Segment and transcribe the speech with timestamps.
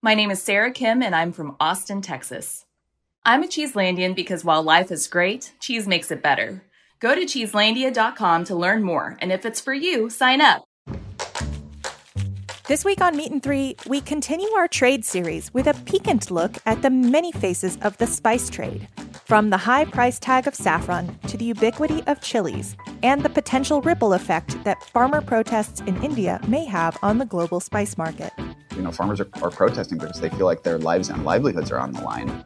[0.00, 2.64] My name is Sarah Kim, and I'm from Austin, Texas.
[3.24, 6.62] I'm a Cheeselandian because while life is great, cheese makes it better.
[7.00, 10.62] Go to cheeselandia.com to learn more, and if it's for you, sign up.
[12.68, 16.58] This week on Meat and Three, we continue our trade series with a piquant look
[16.64, 18.86] at the many faces of the spice trade.
[19.24, 23.82] From the high price tag of saffron to the ubiquity of chilies and the potential
[23.82, 28.32] ripple effect that farmer protests in India may have on the global spice market.
[28.78, 31.78] You know, farmers are, are protesting because they feel like their lives and livelihoods are
[31.78, 32.44] on the line.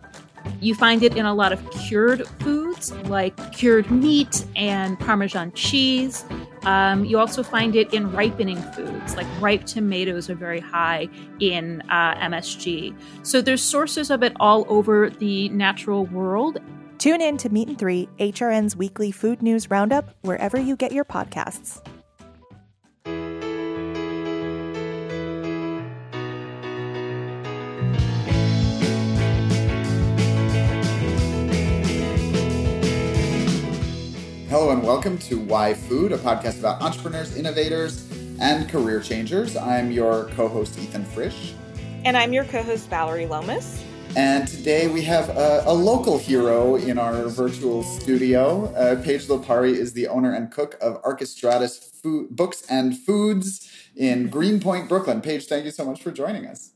[0.60, 6.24] You find it in a lot of cured foods like cured meat and Parmesan cheese.
[6.62, 11.08] Um, you also find it in ripening foods, like ripe tomatoes are very high
[11.40, 12.96] in uh, MSG.
[13.24, 16.58] So there's sources of it all over the natural world.
[16.98, 21.04] Tune in to Meat and Three, HRN's weekly food news roundup, wherever you get your
[21.04, 21.84] podcasts.
[34.52, 38.06] Hello and welcome to Why Food, a podcast about entrepreneurs, innovators,
[38.38, 39.56] and career changers.
[39.56, 41.54] I'm your co host, Ethan Frisch.
[42.04, 43.82] And I'm your co host, Valerie Lomas.
[44.14, 48.66] And today we have a, a local hero in our virtual studio.
[48.74, 54.28] Uh, Paige Lipari is the owner and cook of Archestratus Food, Books and Foods in
[54.28, 55.22] Greenpoint, Brooklyn.
[55.22, 56.72] Paige, thank you so much for joining us.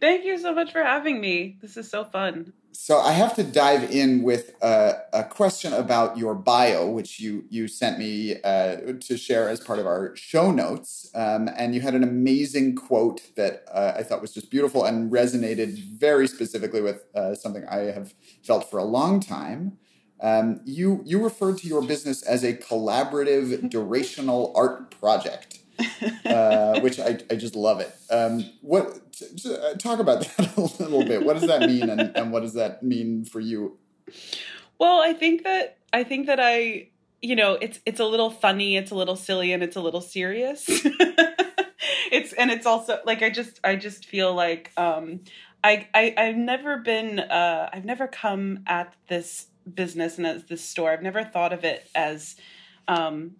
[0.00, 1.58] Thank you so much for having me.
[1.62, 2.52] This is so fun.
[2.72, 7.46] So I have to dive in with a, a question about your bio, which you
[7.48, 11.10] you sent me uh, to share as part of our show notes.
[11.14, 15.10] Um, and you had an amazing quote that uh, I thought was just beautiful and
[15.10, 19.78] resonated very specifically with uh, something I have felt for a long time.
[20.20, 25.60] Um, you you referred to your business as a collaborative durational art project.
[26.24, 27.94] uh, which I, I just love it.
[28.10, 31.24] Um, what t- t- uh, talk about that a little bit?
[31.24, 33.78] What does that mean, and, and what does that mean for you?
[34.78, 36.88] Well, I think that I think that I,
[37.22, 40.00] you know, it's it's a little funny, it's a little silly, and it's a little
[40.00, 40.64] serious.
[42.10, 45.20] it's and it's also like I just I just feel like um,
[45.64, 50.62] I, I I've never been uh, I've never come at this business and as this
[50.62, 50.90] store.
[50.90, 52.36] I've never thought of it as
[52.88, 53.32] um,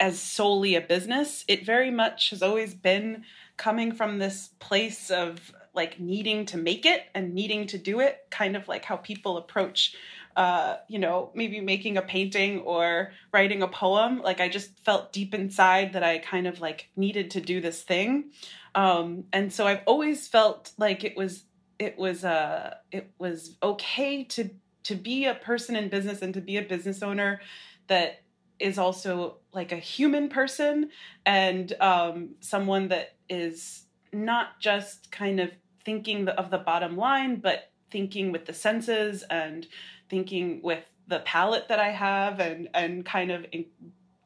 [0.00, 1.44] as solely a business.
[1.46, 3.24] It very much has always been
[3.58, 8.18] coming from this place of like needing to make it and needing to do it,
[8.30, 9.94] kind of like how people approach,
[10.36, 14.22] uh, you know, maybe making a painting or writing a poem.
[14.22, 17.82] Like I just felt deep inside that I kind of like needed to do this
[17.82, 18.30] thing.
[18.74, 21.44] Um, and so I've always felt like it was
[21.78, 24.50] it was uh it was okay to
[24.82, 27.40] to be a person in business and to be a business owner
[27.88, 28.22] that
[28.60, 30.90] is also like a human person
[31.26, 35.50] and um, someone that is not just kind of
[35.84, 39.66] thinking of the bottom line, but thinking with the senses and
[40.08, 43.44] thinking with the palate that I have, and and kind of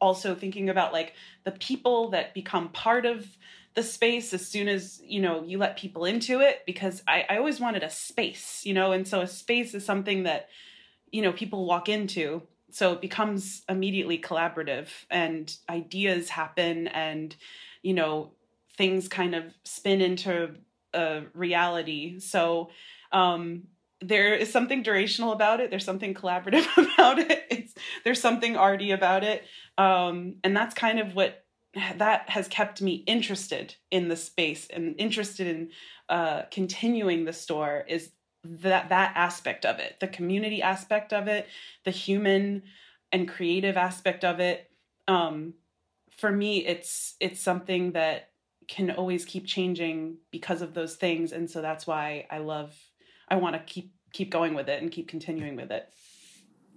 [0.00, 1.15] also thinking about like
[1.45, 3.27] the people that become part of
[3.75, 7.39] the space as soon as you know you let people into it because I, I
[7.39, 8.93] always wanted a space you know?
[8.93, 10.49] And so a space is something that
[11.11, 12.43] you know people walk into
[12.75, 17.37] so it becomes immediately collaborative and ideas happen and
[17.83, 18.33] you know
[18.77, 20.57] things kind of spin into
[20.93, 22.19] a reality.
[22.19, 22.71] So
[23.13, 23.69] um
[24.01, 25.71] there is something durational about it.
[25.71, 27.45] There's something collaborative about it.
[27.49, 29.45] It's there's something arty about it.
[29.79, 34.97] Um and that's kind of what that has kept me interested in the space and
[34.99, 35.71] interested in
[36.09, 38.11] uh continuing the store is
[38.44, 41.49] that that aspect of it the community aspect of it
[41.84, 42.62] the human
[43.10, 44.71] and creative aspect of it
[45.09, 45.55] um,
[46.10, 48.31] for me it's it's something that
[48.69, 52.75] can always keep changing because of those things and so that's why i love
[53.28, 55.93] i want to keep keep going with it and keep continuing with it.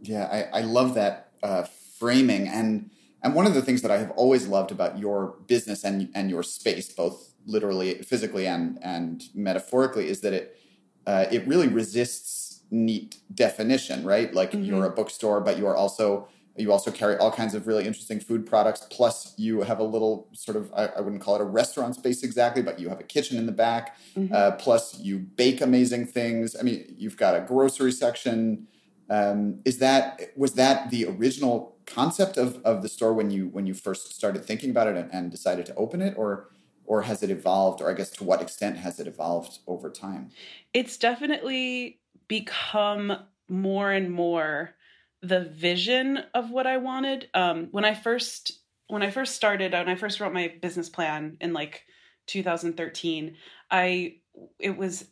[0.02, 1.64] Yeah i, I love that uh,
[2.00, 2.90] framing and
[3.24, 6.30] and one of the things that i have always loved about your business and and
[6.30, 10.60] your space both literally physically and and metaphorically is that it
[11.08, 14.34] uh, it really resists neat definition, right?
[14.34, 14.64] Like mm-hmm.
[14.64, 16.28] you're a bookstore, but you are also
[16.58, 18.86] you also carry all kinds of really interesting food products.
[18.90, 22.24] Plus, you have a little sort of I, I wouldn't call it a restaurant space
[22.24, 23.96] exactly, but you have a kitchen in the back.
[24.18, 24.34] Mm-hmm.
[24.34, 26.56] Uh, plus, you bake amazing things.
[26.60, 28.68] I mean, you've got a grocery section.
[29.10, 33.66] Um, is that was that the original concept of of the store when you when
[33.66, 36.50] you first started thinking about it and, and decided to open it, or
[36.88, 40.32] or has it evolved or i guess to what extent has it evolved over time?
[40.74, 43.14] It's definitely become
[43.48, 44.74] more and more
[45.22, 47.30] the vision of what i wanted.
[47.34, 51.38] Um, when i first when i first started when i first wrote my business plan
[51.42, 51.84] in like
[52.28, 53.36] 2013
[53.72, 54.16] i
[54.60, 55.06] it was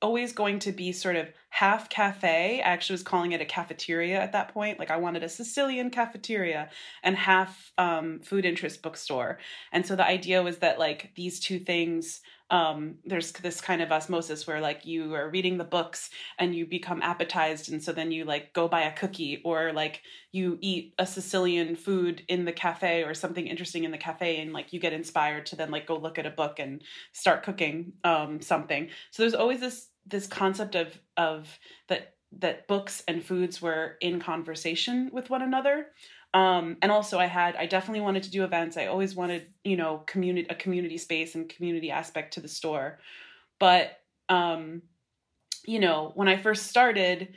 [0.00, 1.28] always going to be sort of
[1.58, 2.60] half cafe.
[2.60, 4.78] I actually was calling it a cafeteria at that point.
[4.78, 6.70] Like I wanted a Sicilian cafeteria
[7.02, 9.40] and half um, food interest bookstore.
[9.72, 12.20] And so the idea was that like these two things
[12.50, 16.08] um, there's this kind of osmosis where like you are reading the books
[16.38, 20.00] and you become appetized and so then you like go buy a cookie or like
[20.32, 24.54] you eat a sicilian food in the cafe or something interesting in the cafe and
[24.54, 26.82] like you get inspired to then like go look at a book and
[27.12, 31.58] start cooking um, something so there's always this this concept of of
[31.88, 35.86] that that books and foods were in conversation with one another
[36.34, 38.76] um, and also I had I definitely wanted to do events.
[38.76, 42.98] I always wanted, you know, community a community space and community aspect to the store.
[43.58, 44.82] But um,
[45.66, 47.34] you know, when I first started,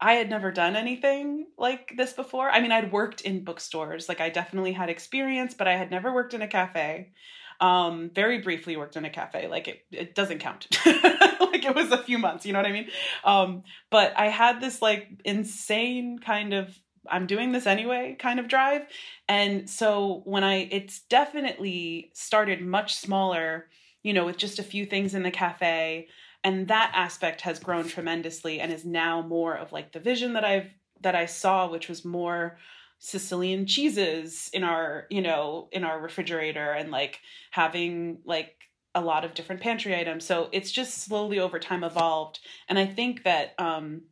[0.00, 2.50] I had never done anything like this before.
[2.50, 4.08] I mean, I'd worked in bookstores.
[4.08, 7.12] Like I definitely had experience, but I had never worked in a cafe.
[7.62, 9.46] Um, very briefly worked in a cafe.
[9.46, 10.66] Like it, it doesn't count.
[10.84, 12.88] like it was a few months, you know what I mean?
[13.22, 16.76] Um, but I had this like insane kind of
[17.08, 18.82] I'm doing this anyway kind of drive.
[19.28, 23.66] And so when I, it's definitely started much smaller,
[24.02, 26.08] you know, with just a few things in the cafe.
[26.44, 30.44] And that aspect has grown tremendously and is now more of like the vision that
[30.44, 32.58] I've, that I saw, which was more
[33.04, 37.18] Sicilian cheeses in our, you know, in our refrigerator and like
[37.50, 38.54] having like
[38.94, 40.24] a lot of different pantry items.
[40.24, 42.38] So it's just slowly over time evolved.
[42.68, 44.02] And I think that, um,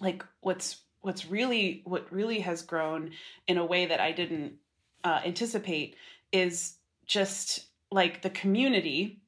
[0.00, 3.12] like what's what's really what really has grown
[3.46, 4.54] in a way that I didn't
[5.04, 5.94] uh, anticipate
[6.32, 9.22] is just like the community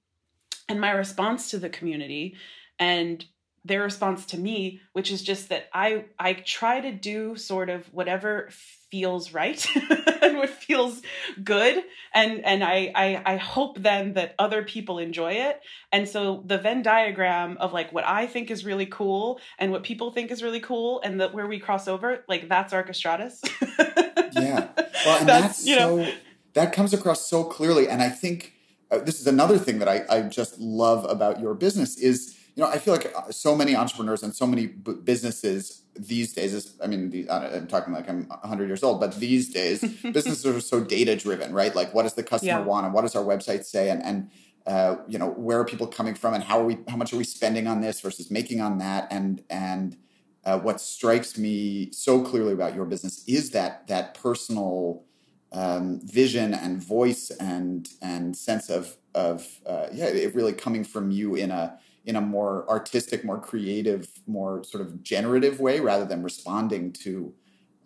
[0.68, 2.36] and my response to the community
[2.80, 3.24] and
[3.64, 7.86] their response to me which is just that i i try to do sort of
[7.92, 8.48] whatever
[8.94, 9.66] feels right
[10.22, 11.02] and what feels
[11.42, 11.82] good.
[12.12, 15.60] And and I, I i hope then that other people enjoy it.
[15.90, 19.82] And so the venn diagram of like what i think is really cool and what
[19.82, 23.40] people think is really cool and that where we cross over like that's archestratus
[24.32, 24.68] yeah.
[25.04, 26.04] Well and that's, that's you know.
[26.04, 26.12] so,
[26.52, 27.88] that comes across so clearly.
[27.88, 28.52] And i think
[28.92, 32.62] uh, this is another thing that I, I just love about your business is you
[32.62, 36.54] know, I feel like uh, so many entrepreneurs and so many b- businesses these days
[36.54, 40.60] is, I mean, I'm talking like I'm 100 years old, but these days businesses are
[40.60, 41.74] so data driven, right?
[41.74, 42.60] Like, what does the customer yeah.
[42.60, 44.30] want, and what does our website say, and and
[44.66, 47.16] uh, you know, where are people coming from, and how are we, how much are
[47.16, 49.96] we spending on this versus making on that, and and
[50.44, 55.04] uh, what strikes me so clearly about your business is that that personal
[55.52, 61.10] um, vision and voice and and sense of of uh, yeah, it really coming from
[61.10, 66.04] you in a in a more artistic, more creative, more sort of generative way rather
[66.04, 67.34] than responding to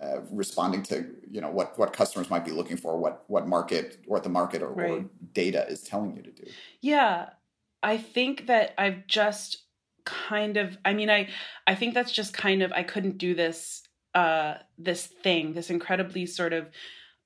[0.00, 3.98] uh, responding to you know what what customers might be looking for, what what market
[4.06, 4.90] or what the market or, right.
[4.90, 5.04] or
[5.34, 6.44] data is telling you to do.
[6.80, 7.30] Yeah,
[7.82, 9.64] I think that I've just
[10.04, 11.28] kind of I mean I
[11.66, 13.82] I think that's just kind of I couldn't do this
[14.14, 16.70] uh this thing, this incredibly sort of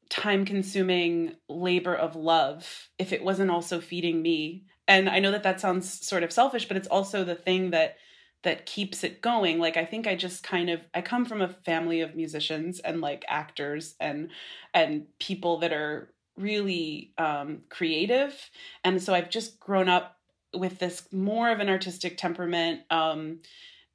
[0.08, 5.42] time consuming labor of love if it wasn't also feeding me and i know that
[5.42, 7.96] that sounds sort of selfish but it's also the thing that
[8.42, 9.58] that keeps it going.
[9.58, 13.00] Like i think i just kind of i come from a family of musicians and
[13.00, 14.30] like actors and
[14.74, 18.50] and people that are really um creative.
[18.84, 20.18] And so i've just grown up
[20.54, 23.38] with this more of an artistic temperament um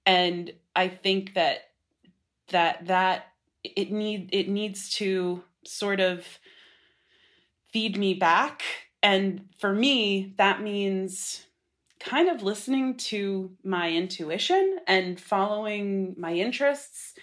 [0.06, 1.70] and i think that
[2.50, 3.27] that that
[3.63, 6.25] it need it needs to sort of
[7.72, 8.63] feed me back
[9.08, 11.46] and for me, that means
[11.98, 17.14] kind of listening to my intuition and following my interests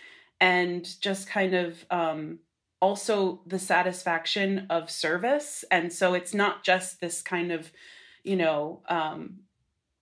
[0.41, 2.39] and just kind of um,
[2.81, 5.63] also the satisfaction of service.
[5.71, 7.71] And so it's not just this kind of,
[8.23, 9.41] you know, um,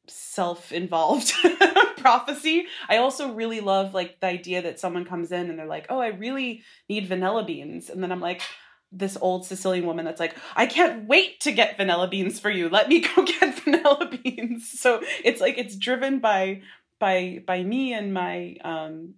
[0.07, 1.33] self involved
[1.97, 2.67] prophecy.
[2.89, 5.99] I also really love like the idea that someone comes in and they're like, oh,
[5.99, 7.91] I really need vanilla beans.
[7.91, 8.43] And then I'm like,
[8.92, 12.68] this old Sicilian woman that's like, I can't wait to get vanilla beans for you.
[12.68, 14.70] Let me go get vanilla beans.
[14.78, 16.62] So it's like it's driven by
[16.99, 19.14] by by me and my um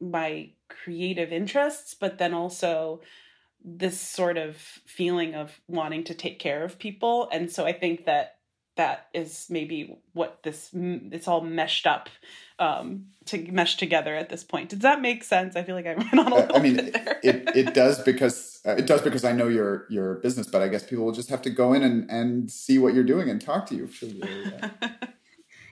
[0.00, 3.00] my creative interests, but then also
[3.64, 7.28] this sort of feeling of wanting to take care of people.
[7.32, 8.35] And so I think that
[8.76, 12.08] that is maybe what this it's all meshed up
[12.58, 14.70] um, to mesh together at this point.
[14.70, 15.56] Does that make sense?
[15.56, 17.20] I feel like I went on a little I mean, bit there.
[17.22, 20.68] it, it does because uh, it does because I know your your business, but I
[20.68, 23.40] guess people will just have to go in and, and see what you're doing and
[23.40, 23.88] talk to you.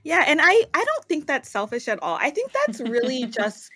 [0.02, 2.18] yeah, and I I don't think that's selfish at all.
[2.20, 3.70] I think that's really just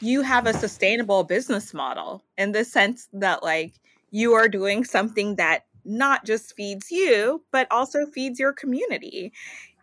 [0.00, 3.74] you have a sustainable business model in the sense that like
[4.10, 9.32] you are doing something that not just feeds you but also feeds your community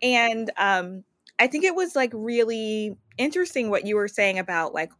[0.02, 1.04] And um,
[1.40, 4.92] I think it was like really interesting what you were saying about like,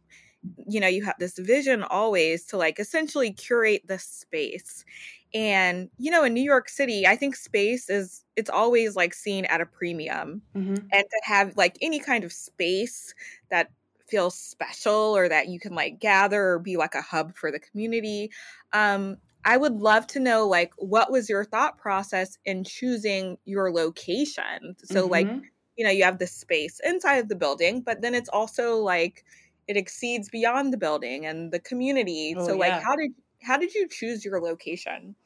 [0.66, 4.84] you know, you have this vision always to like essentially curate the space.
[5.32, 9.44] And, you know, in New York City, I think space is, it's always like seen
[9.44, 10.42] at a premium.
[10.56, 10.74] Mm-hmm.
[10.92, 13.14] And to have like any kind of space
[13.50, 13.70] that
[14.08, 17.60] feels special or that you can like gather or be like a hub for the
[17.60, 18.30] community.
[18.72, 23.72] Um, I would love to know like what was your thought process in choosing your
[23.72, 24.76] location?
[24.84, 25.08] So Mm-hmm.
[25.08, 25.40] like,
[25.76, 29.24] you know, you have the space inside of the building, but then it's also like
[29.68, 32.36] it exceeds beyond the building and the community.
[32.36, 32.86] Oh, so like yeah.
[32.86, 35.16] how did how did you choose your location?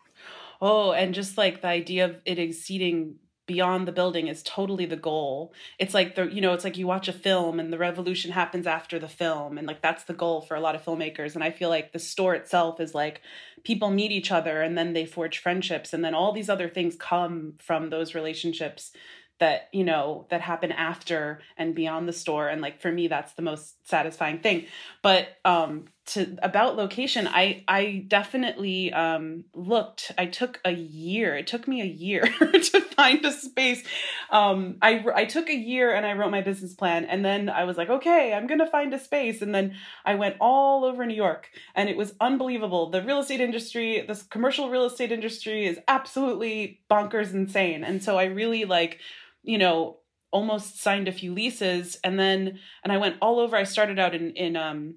[0.60, 4.96] Oh, and just like the idea of it exceeding beyond the building is totally the
[4.96, 5.52] goal.
[5.78, 8.66] It's like the you know, it's like you watch a film and the revolution happens
[8.66, 11.34] after the film and like that's the goal for a lot of filmmakers.
[11.34, 13.20] And I feel like the store itself is like
[13.62, 16.96] people meet each other and then they forge friendships and then all these other things
[16.96, 18.92] come from those relationships
[19.40, 22.48] that you know that happen after and beyond the store.
[22.48, 24.66] And like for me that's the most satisfying thing.
[25.02, 31.46] But um to about location i i definitely um looked i took a year it
[31.46, 33.82] took me a year to find a space.
[34.30, 37.64] Um i i took a year and i wrote my business plan and then i
[37.64, 39.42] was like okay i'm gonna find a space.
[39.42, 42.90] And then i went all over new york and it was unbelievable.
[42.90, 47.84] The real estate industry this commercial real estate industry is absolutely bonkers insane.
[47.84, 49.00] And so i really like
[49.42, 49.98] you know
[50.30, 53.56] almost signed a few leases and then and i went all over.
[53.56, 54.96] I started out in in um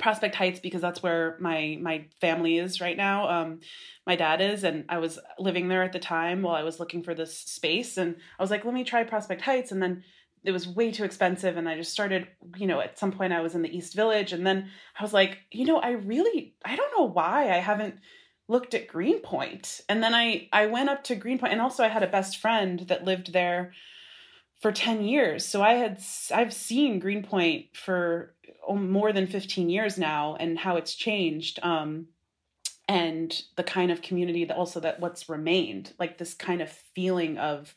[0.00, 3.28] prospect heights because that's where my my family is right now.
[3.28, 3.60] Um
[4.06, 7.02] my dad is and i was living there at the time while i was looking
[7.02, 10.02] for this space and i was like let me try prospect heights and then
[10.42, 12.26] it was way too expensive and i just started
[12.56, 15.12] you know at some point i was in the east village and then i was
[15.12, 17.94] like you know i really i don't know why i haven't
[18.48, 19.80] looked at greenpoint.
[19.88, 22.80] And then i i went up to greenpoint and also i had a best friend
[22.88, 23.72] that lived there
[24.60, 25.44] for 10 years.
[25.44, 26.00] So i had
[26.32, 28.34] i've seen greenpoint for
[28.66, 32.06] oh, more than 15 years now and how it's changed um
[32.88, 37.38] and the kind of community that also that what's remained like this kind of feeling
[37.38, 37.74] of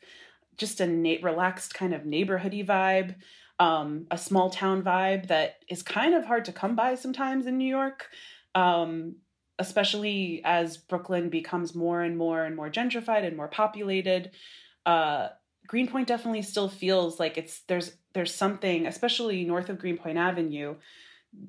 [0.57, 3.15] just a na- relaxed kind of neighborhoody vibe
[3.59, 7.57] um a small town vibe that is kind of hard to come by sometimes in
[7.57, 8.07] new york
[8.55, 9.15] um
[9.59, 14.31] especially as brooklyn becomes more and more and more gentrified and more populated
[14.87, 15.27] uh
[15.67, 20.75] greenpoint definitely still feels like it's there's there's something especially north of greenpoint avenue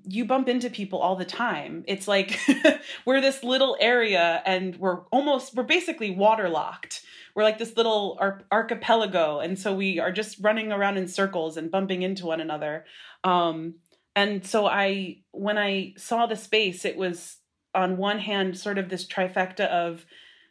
[0.06, 1.84] you bump into people all the time.
[1.86, 2.40] It's like
[3.04, 7.02] we're this little area and we're almost we're basically waterlocked.
[7.34, 9.40] We're like this little ar- archipelago.
[9.40, 12.86] And so we are just running around in circles and bumping into one another.
[13.24, 13.74] Um
[14.16, 17.38] and so i when i saw the space it was
[17.74, 20.06] on one hand sort of this trifecta of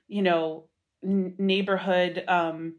[0.07, 0.65] you know
[1.03, 2.75] n- neighborhood um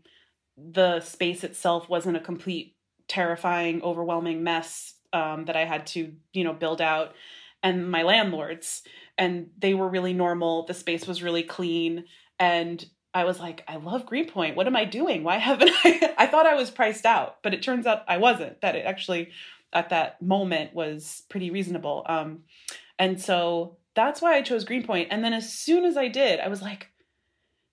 [0.56, 2.76] the space itself wasn't a complete
[3.08, 7.14] terrifying overwhelming mess um, that i had to you know build out
[7.64, 8.82] and my landlords.
[9.16, 10.66] And they were really normal.
[10.66, 12.04] The space was really clean.
[12.38, 12.84] And
[13.16, 14.56] i was like i love greenpoint.
[14.56, 15.24] What am i doing?
[15.24, 18.60] Why haven't i i thought i was priced out but it turns out i wasn't.
[18.60, 19.30] That it actually
[19.72, 22.04] at that moment was pretty reasonable.
[22.06, 22.40] Um,
[22.98, 25.08] and so that's why i chose greenpoint.
[25.10, 26.88] And then as soon as i did i was like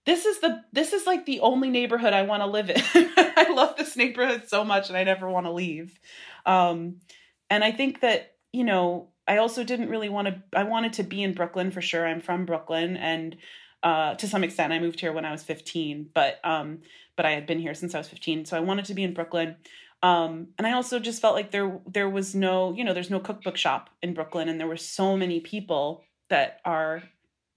[0.06, 2.82] this is the this is like the only neighborhood I want to live in.
[2.96, 6.00] I love this neighborhood so much and I never want to leave.
[6.46, 6.98] Um
[7.50, 11.04] and I think that, you know, I also didn't really want to I wanted to
[11.04, 12.08] be in Brooklyn for sure.
[12.08, 13.38] I'm from Brooklyn and
[13.84, 16.80] uh to some extent I moved here when I was 15, but um
[17.16, 18.46] but I had been here since I was 15.
[18.46, 19.56] So I wanted to be in Brooklyn.
[20.02, 23.20] Um and I also just felt like there there was no, you know, there's no
[23.20, 27.04] cookbook shop in Brooklyn and there were so many people that are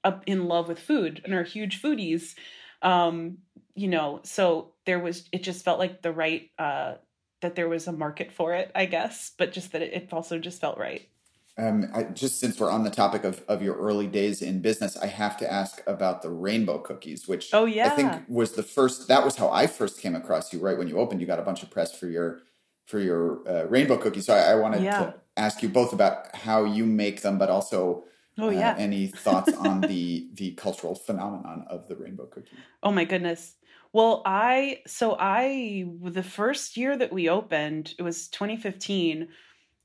[0.05, 2.35] up in love with food and are huge foodies
[2.83, 3.39] um
[3.75, 6.95] you know so there was it just felt like the right uh
[7.41, 10.39] that there was a market for it i guess but just that it, it also
[10.39, 11.09] just felt right
[11.57, 14.97] Um, I, just since we're on the topic of, of your early days in business,
[14.97, 17.87] I have to ask about the rainbow cookies, which Oh, yeah.
[17.87, 19.07] I think was the first.
[19.07, 20.59] That was how I first came across you.
[20.59, 22.41] Right when you opened, you got a bunch of press for your
[22.87, 24.27] for your uh, rainbow cookies.
[24.27, 24.99] So I, I wanted Yeah.
[24.99, 28.05] to ask you both about how you make them, but also
[28.39, 32.57] oh uh, yeah any thoughts on the the cultural phenomenon of the rainbow cookie.
[32.83, 33.57] Oh my goodness.
[33.93, 39.29] Well, I so I the first year that we opened, it was 2015,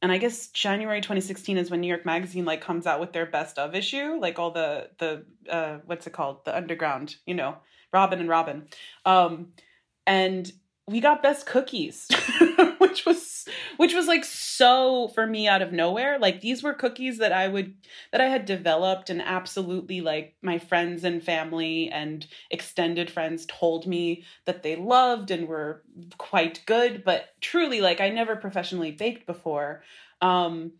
[0.01, 3.27] and I guess January 2016 is when New York Magazine like comes out with their
[3.27, 6.43] best of issue, like all the the uh what's it called?
[6.43, 7.57] The underground, you know,
[7.93, 8.67] Robin and Robin.
[9.05, 9.51] Um
[10.07, 10.51] and
[10.87, 12.07] we got best cookies,
[13.05, 13.45] which was
[13.77, 16.17] which was like so for me out of nowhere.
[16.19, 17.75] Like these were cookies that I would
[18.11, 23.85] that I had developed and absolutely like my friends and family and extended friends told
[23.85, 25.83] me that they loved and were
[26.17, 29.83] quite good, but truly like I never professionally baked before.
[30.21, 30.73] Um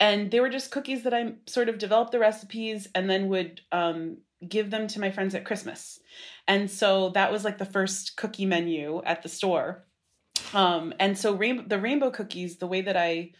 [0.00, 3.62] and they were just cookies that I sort of developed the recipes and then would
[3.72, 6.00] um give them to my friends at Christmas.
[6.46, 9.86] And so that was like the first cookie menu at the store.
[10.54, 13.32] Um, and so rain- the rainbow cookies, the way that I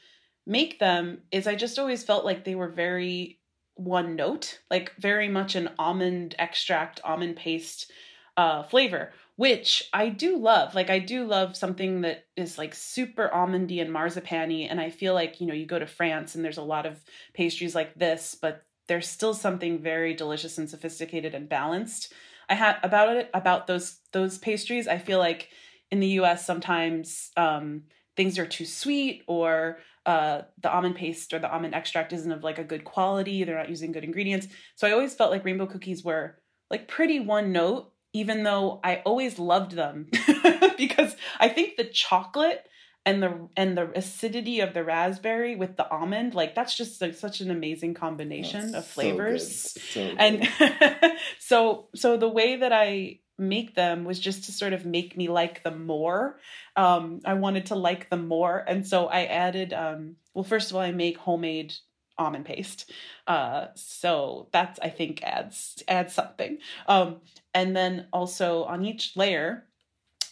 [0.47, 3.41] make them is I just always felt like they were very
[3.77, 7.91] one note, like very much an almond extract, almond paste
[8.37, 10.75] uh, flavor, which I do love.
[10.75, 14.69] Like I do love something that is like super almondy and marzipani.
[14.69, 17.03] And I feel like, you know, you go to France and there's a lot of
[17.33, 22.13] pastries like this, but there's still something very delicious and sophisticated and balanced.
[22.49, 24.87] I had about it about those those pastries.
[24.87, 25.49] I feel like
[25.91, 26.47] in the U.S.
[26.47, 27.83] sometimes um,
[28.17, 32.43] things are too sweet or uh, the almond paste or the almond extract isn't of
[32.43, 33.45] like a good quality.
[33.45, 34.49] They're not using good ingredients.
[34.77, 36.39] So I always felt like rainbow cookies were
[36.71, 40.09] like pretty one note, even though I always loved them
[40.77, 42.67] because I think the chocolate
[43.07, 47.15] and the and the acidity of the raspberry with the almond like that's just like
[47.15, 50.49] such an amazing combination that's of flavors so so and
[51.39, 55.29] so so the way that i make them was just to sort of make me
[55.29, 56.39] like them more.
[56.77, 58.65] Um i wanted to like them more.
[58.67, 61.75] And so i added um well first of all i make homemade
[62.17, 62.93] almond paste.
[63.27, 66.59] Uh so that's i think adds adds something.
[66.87, 67.21] Um
[67.53, 69.65] and then also on each layer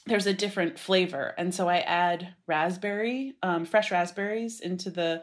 [0.07, 1.35] there's a different flavor.
[1.39, 5.23] And so I add raspberry, um, fresh raspberries into the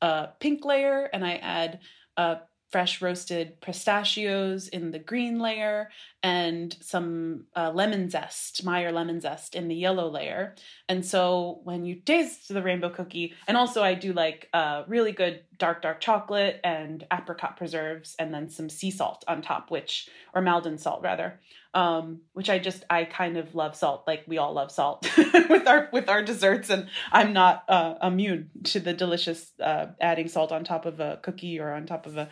[0.00, 1.80] uh, pink layer, and I add
[2.16, 2.36] uh,
[2.72, 5.90] fresh roasted pistachios in the green layer
[6.22, 10.54] and some uh, lemon zest, Meyer lemon zest in the yellow layer.
[10.88, 15.12] And so when you taste the rainbow cookie, and also I do like uh, really
[15.12, 20.08] good dark, dark chocolate and apricot preserves, and then some sea salt on top, which,
[20.34, 21.40] or Maldon salt rather,
[21.74, 24.04] um, which I just, I kind of love salt.
[24.06, 26.70] Like we all love salt with our, with our desserts.
[26.70, 31.18] And I'm not uh, immune to the delicious uh, adding salt on top of a
[31.22, 32.30] cookie or on top of a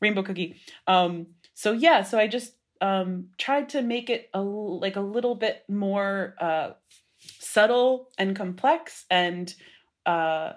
[0.00, 0.56] rainbow cookie.
[0.86, 5.34] Um, so yeah, so I just um, tried to make it a like a little
[5.34, 6.70] bit more uh,
[7.18, 9.52] subtle and complex and
[10.06, 10.52] uh,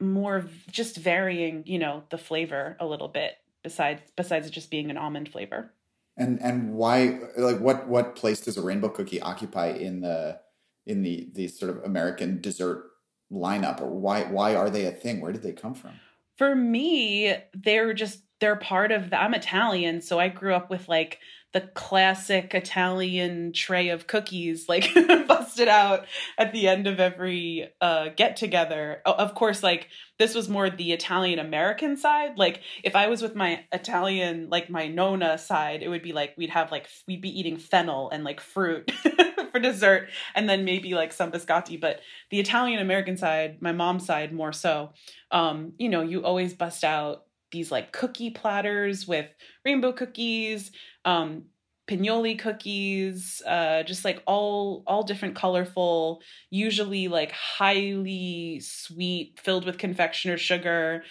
[0.00, 3.32] more just varying, you know, the flavor a little bit.
[3.62, 5.72] Besides, besides just being an almond flavor.
[6.18, 10.38] And and why like what what place does a rainbow cookie occupy in the
[10.86, 12.90] in the the sort of American dessert
[13.32, 15.20] lineup or why why are they a thing?
[15.20, 15.92] Where did they come from?
[16.36, 20.86] For me, they're just they're part of the, I'm Italian, so I grew up with
[20.86, 21.18] like
[21.54, 24.92] the classic Italian tray of cookies, like
[25.26, 26.04] busted out
[26.36, 29.00] at the end of every uh, get together.
[29.06, 32.36] Of course, like this was more the Italian American side.
[32.36, 36.34] Like if I was with my Italian, like my Nona side, it would be like
[36.36, 38.92] we'd have like we'd be eating fennel and like fruit
[39.52, 41.80] for dessert, and then maybe like some biscotti.
[41.80, 44.92] But the Italian American side, my mom's side more so,
[45.30, 47.23] um, you know, you always bust out
[47.54, 49.30] these like cookie platters with
[49.64, 50.72] rainbow cookies,
[51.06, 51.44] um,
[51.88, 59.78] pinoli cookies, uh, just like all all different colorful, usually like highly sweet, filled with
[59.78, 61.04] confectioner sugar,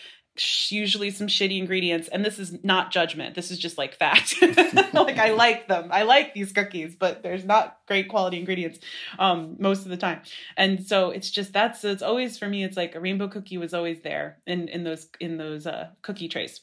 [0.70, 3.36] usually some shitty ingredients and this is not judgment.
[3.36, 4.36] This is just like fact.
[4.94, 5.90] Like i like them.
[5.92, 8.80] I like these cookies but there's not great quality ingredients
[9.20, 10.22] um most of the time.
[10.58, 13.74] And so it's just that's it's always for me it's like a rainbow cookie was
[13.74, 16.62] always there in in those in those uh cookie trays.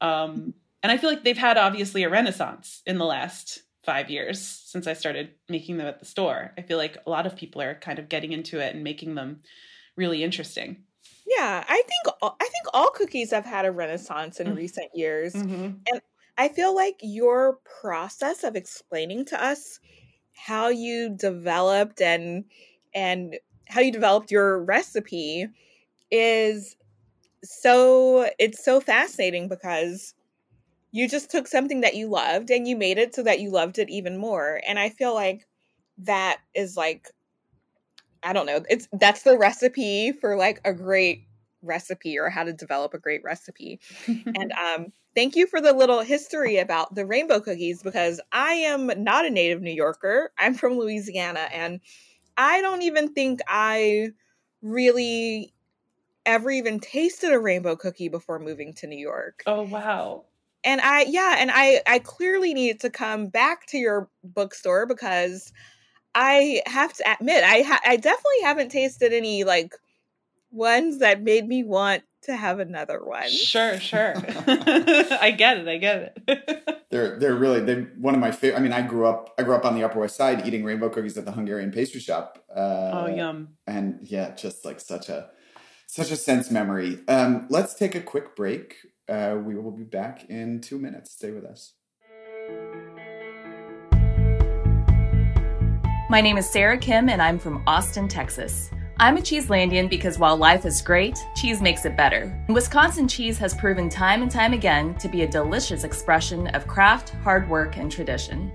[0.00, 4.40] Um and i feel like they've had obviously a renaissance in the last five years
[4.40, 6.52] since i started making them at the store.
[6.58, 9.14] I feel like a lot of people are kind of getting into it and making
[9.14, 9.40] them
[9.96, 10.84] really interesting
[11.26, 14.56] yeah, I think I think all cookies have had a renaissance in mm-hmm.
[14.56, 15.34] recent years.
[15.34, 15.72] Mm-hmm.
[15.92, 16.00] And
[16.38, 19.80] I feel like your process of explaining to us
[20.34, 22.44] how you developed and
[22.94, 23.36] and
[23.68, 25.48] how you developed your recipe
[26.10, 26.76] is
[27.42, 30.14] so it's so fascinating because
[30.92, 33.78] you just took something that you loved and you made it so that you loved
[33.78, 35.46] it even more and i feel like
[35.98, 37.08] that is like
[38.26, 38.60] I don't know.
[38.68, 41.28] It's that's the recipe for like a great
[41.62, 43.80] recipe or how to develop a great recipe.
[44.08, 48.90] and um thank you for the little history about the rainbow cookies because I am
[48.98, 50.32] not a native New Yorker.
[50.38, 51.80] I'm from Louisiana and
[52.36, 54.08] I don't even think I
[54.60, 55.54] really
[56.26, 59.44] ever even tasted a rainbow cookie before moving to New York.
[59.46, 60.24] Oh wow.
[60.64, 65.52] And I yeah, and I I clearly needed to come back to your bookstore because
[66.16, 69.74] I have to admit, I ha- I definitely haven't tasted any like
[70.50, 73.28] ones that made me want to have another one.
[73.28, 74.14] Sure, sure.
[74.46, 75.68] I get it.
[75.68, 76.86] I get it.
[76.90, 78.58] they're they're really they're one of my favorite.
[78.58, 80.88] I mean, I grew up I grew up on the Upper West Side eating rainbow
[80.88, 82.42] cookies at the Hungarian pastry shop.
[82.50, 83.48] Uh, oh, yum!
[83.66, 85.28] And yeah, just like such a
[85.86, 87.00] such a sense memory.
[87.08, 88.76] Um, let's take a quick break.
[89.06, 91.12] Uh, we will be back in two minutes.
[91.12, 91.74] Stay with us.
[96.08, 98.70] My name is Sarah Kim, and I'm from Austin, Texas.
[98.98, 102.32] I'm a Cheeselandian because while life is great, cheese makes it better.
[102.48, 107.08] Wisconsin cheese has proven time and time again to be a delicious expression of craft,
[107.24, 108.52] hard work, and tradition.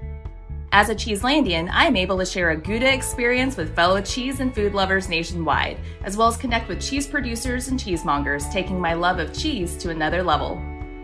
[0.72, 4.56] As a Cheeselandian, I am able to share a Gouda experience with fellow cheese and
[4.56, 9.20] food lovers nationwide, as well as connect with cheese producers and cheesemongers, taking my love
[9.20, 10.56] of cheese to another level.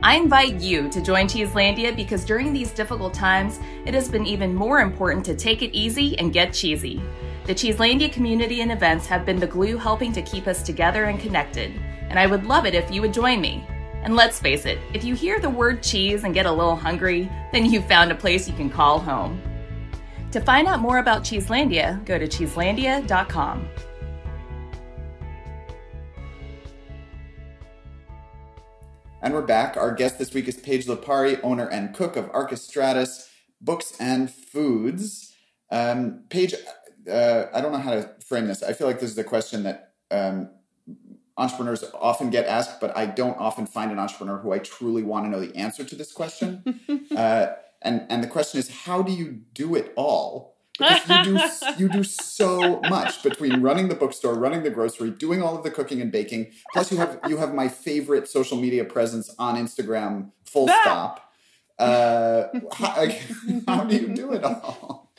[0.04, 4.54] I invite you to join Cheeselandia because during these difficult times, it has been even
[4.54, 7.02] more important to take it easy and get cheesy.
[7.46, 11.20] The Cheeselandia community and events have been the glue helping to keep us together and
[11.20, 11.72] connected,
[12.10, 13.66] and I would love it if you would join me.
[14.04, 17.30] And let's face it, if you hear the word cheese and get a little hungry,
[17.52, 19.42] then you've found a place you can call home.
[20.32, 23.68] To find out more about Cheeselandia, go to cheeselandia.com.
[29.28, 29.76] And we're back.
[29.76, 33.28] Our guest this week is Paige Lipari, owner and cook of Archestratus
[33.60, 35.34] Books and Foods.
[35.70, 36.56] Um, Paige,
[37.12, 38.64] uh, I don't know how to frame this.
[38.64, 40.50] I feel like this is a question that um,
[41.36, 45.26] entrepreneurs often get asked, but I don't often find an entrepreneur who I truly want
[45.26, 46.80] to know the answer to this question.
[47.14, 47.48] uh,
[47.82, 50.57] and and the question is, how do you do it all?
[50.78, 51.40] Because you do
[51.84, 55.72] you do so much between running the bookstore, running the grocery, doing all of the
[55.72, 56.52] cooking and baking.
[56.74, 60.32] Plus, you have you have my favorite social media presence on Instagram.
[60.46, 61.34] Full stop.
[61.78, 63.08] Uh, how,
[63.68, 65.12] how do you do it all?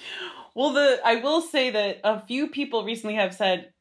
[0.55, 3.73] Well, the I will say that a few people recently have said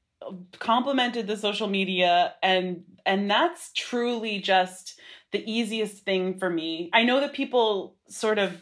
[0.60, 5.00] complimented the social media and and that's truly just
[5.32, 6.90] the easiest thing for me.
[6.94, 8.62] I know that people sort of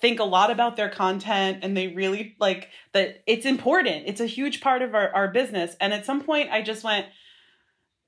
[0.00, 4.04] think a lot about their content and they really like that it's important.
[4.06, 5.76] It's a huge part of our, our business.
[5.80, 7.06] And at some point I just went,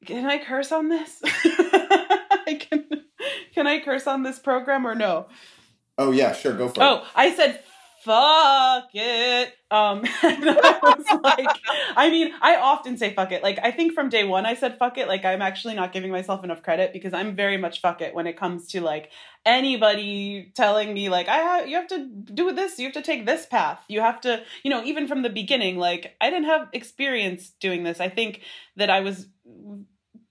[0.06, 1.20] can I curse on this?
[1.24, 2.86] I can
[3.54, 5.26] can I curse on this program or no?
[5.96, 7.00] Oh yeah, sure, go for oh, it.
[7.02, 7.62] Oh, I said
[8.04, 9.48] fuck it.
[9.70, 11.58] Um, I was like,
[11.96, 13.42] I mean, I often say fuck it.
[13.42, 15.08] Like, I think from day one I said fuck it.
[15.08, 18.26] Like, I'm actually not giving myself enough credit because I'm very much fuck it when
[18.26, 19.10] it comes to like
[19.44, 23.26] anybody telling me like, I have, you have to do this, you have to take
[23.26, 26.68] this path, you have to, you know, even from the beginning, like, I didn't have
[26.72, 28.00] experience doing this.
[28.00, 28.42] I think
[28.76, 29.26] that I was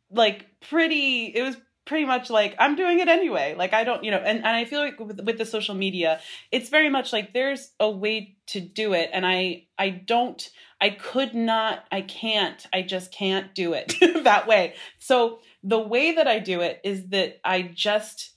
[0.10, 4.12] like pretty, it was pretty much like i'm doing it anyway like i don't you
[4.12, 6.19] know and, and i feel like with, with the social media
[6.52, 10.50] it's very much like there's a way to do it and i i don't
[10.82, 16.12] i could not i can't i just can't do it that way so the way
[16.12, 18.34] that i do it is that i just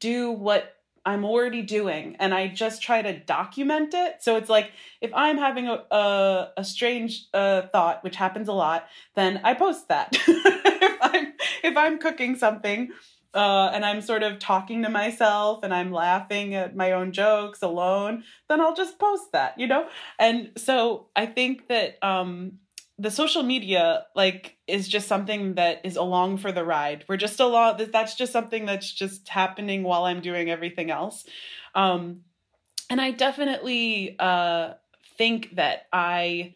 [0.00, 4.16] do what I'm already doing and I just try to document it.
[4.20, 8.52] So it's like if I'm having a a, a strange uh, thought, which happens a
[8.52, 10.14] lot, then I post that.
[11.02, 11.32] if I'm
[11.62, 12.90] if I'm cooking something
[13.34, 17.62] uh, and I'm sort of talking to myself and I'm laughing at my own jokes
[17.62, 19.88] alone, then I'll just post that, you know?
[20.18, 22.58] And so I think that um,
[23.00, 27.40] the social media like is just something that is along for the ride we're just
[27.40, 31.24] along that's just something that's just happening while i'm doing everything else
[31.74, 32.20] um
[32.90, 34.74] and i definitely uh
[35.16, 36.52] think that i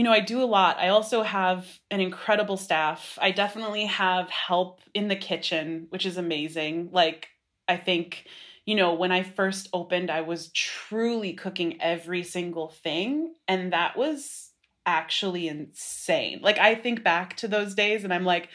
[0.00, 4.30] you know i do a lot i also have an incredible staff i definitely have
[4.30, 7.28] help in the kitchen which is amazing like
[7.68, 8.26] i think
[8.66, 13.34] you know, when I first opened, I was truly cooking every single thing.
[13.48, 14.52] And that was
[14.86, 16.38] actually insane.
[16.40, 18.48] Like I think back to those days and I'm like,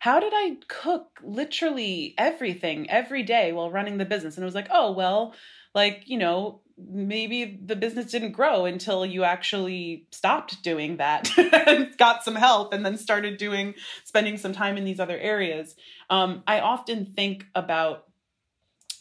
[0.00, 4.36] how did I cook literally everything every day while running the business?
[4.36, 5.34] And it was like, oh, well,
[5.74, 11.96] like, you know, maybe the business didn't grow until you actually stopped doing that and
[11.98, 15.76] got some help and then started doing, spending some time in these other areas.
[16.10, 18.06] Um, I often think about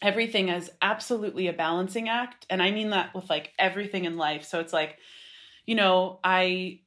[0.02, 2.46] everything as absolutely a balancing act.
[2.50, 4.44] And I mean that with like everything in life.
[4.44, 4.98] So it's like,
[5.66, 6.82] you know, I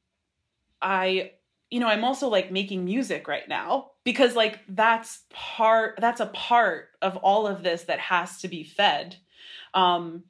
[0.81, 1.31] I
[1.69, 6.27] you know, I'm also like making music right now because like that's part that's a
[6.27, 9.17] part of all of this that has to be fed.
[9.73, 10.23] Um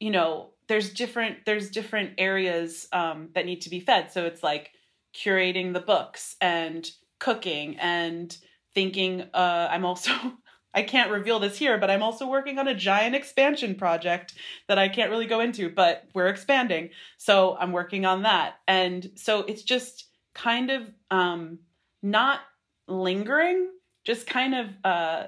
[0.00, 4.12] you know, there's different there's different areas um that need to be fed.
[4.12, 4.72] So it's like
[5.14, 8.36] curating the books and cooking and
[8.74, 10.12] thinking uh I'm also
[10.74, 14.34] I can't reveal this here, but I'm also working on a giant expansion project
[14.68, 16.90] that I can't really go into, but we're expanding.
[17.18, 18.54] So I'm working on that.
[18.66, 21.58] And so it's just kind of um,
[22.02, 22.40] not
[22.88, 23.68] lingering,
[24.04, 25.26] just kind of uh,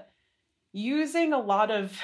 [0.73, 1.99] using a lot of.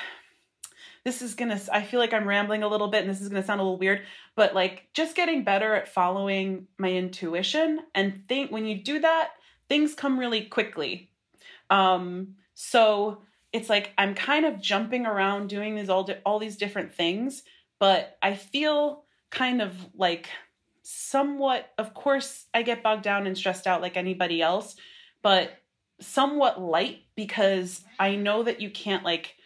[1.05, 3.45] This is gonna, I feel like I'm rambling a little bit and this is gonna
[3.45, 4.03] sound a little weird,
[4.37, 9.31] but like just getting better at following my intuition and think when you do that,
[9.69, 11.11] things come really quickly.
[11.71, 16.57] Um, so it's like I'm kind of jumping around doing these all di- all these
[16.57, 17.43] different things,
[17.79, 20.29] but I feel kind of like
[20.83, 24.77] somewhat of course I get bogged down and stressed out like anybody else,
[25.23, 25.53] but
[26.01, 29.37] somewhat light because I know that you can't like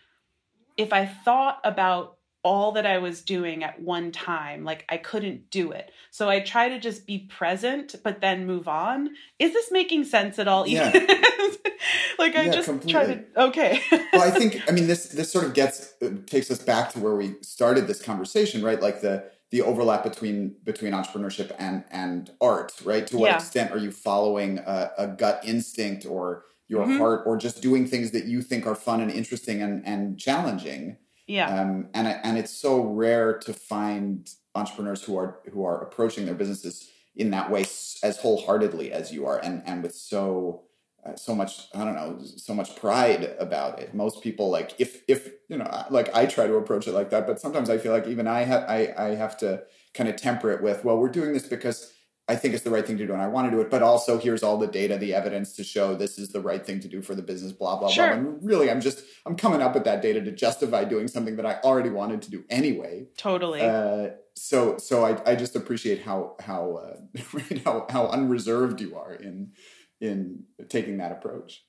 [0.77, 4.65] if I thought about all that I was doing at one time.
[4.65, 5.91] Like I couldn't do it.
[6.11, 9.11] So I try to just be present, but then move on.
[9.39, 10.67] Is this making sense at all?
[10.67, 10.93] Yeah.
[12.19, 12.93] like I Yeah, just completely.
[12.93, 13.25] try to.
[13.45, 13.81] Okay.
[14.13, 16.99] well, I think I mean this this sort of gets uh, takes us back to
[17.01, 18.81] where we started this conversation, right?
[18.81, 23.07] Like the the overlap between between entrepreneurship and and art, right?
[23.07, 23.37] To what Yeah.
[23.37, 26.99] extent are you following a, a gut instinct or your Mhm.
[26.99, 30.99] heart, or just doing things that you think are fun and interesting and and challenging?
[31.27, 31.55] yeah.
[31.61, 36.35] Um, and and it's so rare to find entrepreneurs who are who are approaching their
[36.35, 37.63] businesses in that way
[38.03, 40.65] as wholeheartedly as you are, and and with so
[41.05, 43.95] uh, so much I don't know so much pride about it.
[43.95, 47.27] Most people like if if you know like I try to approach it like that,
[47.27, 50.51] but sometimes I feel like even I have I I have to kind of temper
[50.51, 51.93] it with well we're doing this because
[52.27, 53.83] I think it's the right thing to do and I want to do it, but
[53.83, 56.89] also here's all the data, the evidence to show this is the right thing to
[56.89, 58.07] do for the business, blah, blah, Sure.
[58.07, 58.17] blah.
[58.17, 61.45] And really, I'm just, I'm coming up with that data to justify doing something that
[61.45, 63.07] I already wanted to do anyway.
[63.19, 63.61] totally.
[63.61, 68.97] Uh, so, so I, I just appreciate how, how, uh, right, how, how unreserved you
[68.97, 69.53] are in,
[70.01, 71.65] in taking that approach.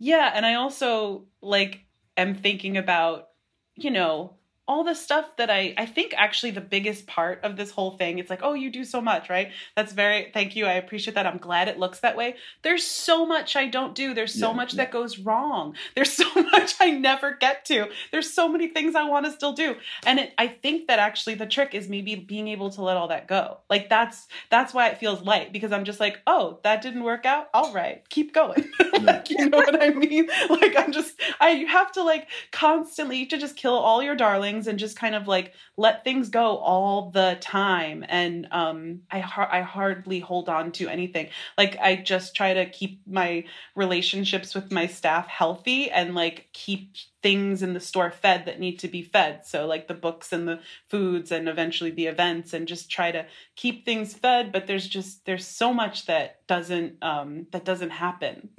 [0.00, 1.84] Yeah, and I also like
[2.16, 3.28] am thinking about,
[3.76, 4.34] you know,
[4.66, 8.18] all the stuff that I I think actually the biggest part of this whole thing
[8.18, 10.66] it's like, "Oh, you do so much, right?" That's very thank you.
[10.66, 11.26] I appreciate that.
[11.26, 12.36] I'm glad it looks that way.
[12.62, 14.14] There's so much I don't do.
[14.14, 14.84] There's so Yeah, much yeah.
[14.84, 15.74] that goes wrong.
[15.94, 17.88] There's so much I never get to.
[18.12, 19.76] There's so many things I want to still do.
[20.06, 23.08] And it, I think that actually the trick is maybe being able to let all
[23.08, 23.58] that go.
[23.68, 27.26] Like that's that's why it feels light because I'm just like, "Oh, that didn't work
[27.26, 27.48] out.
[27.52, 28.02] All right.
[28.08, 28.70] Keep going."
[29.02, 30.28] like, you know what I mean?
[30.48, 34.53] Like I'm just I you have to like constantly to just kill all your darlings
[34.66, 38.04] and just kind of like let things go all the time.
[38.08, 41.28] And um I har- I hardly hold on to anything.
[41.58, 46.94] Like I just try to keep my relationships with my staff healthy and like keep
[47.22, 49.46] things in the store fed that need to be fed.
[49.46, 53.26] So like the books and the foods and eventually the events and just try to
[53.56, 58.50] keep things fed, but there's just there's so much that doesn't um that doesn't happen.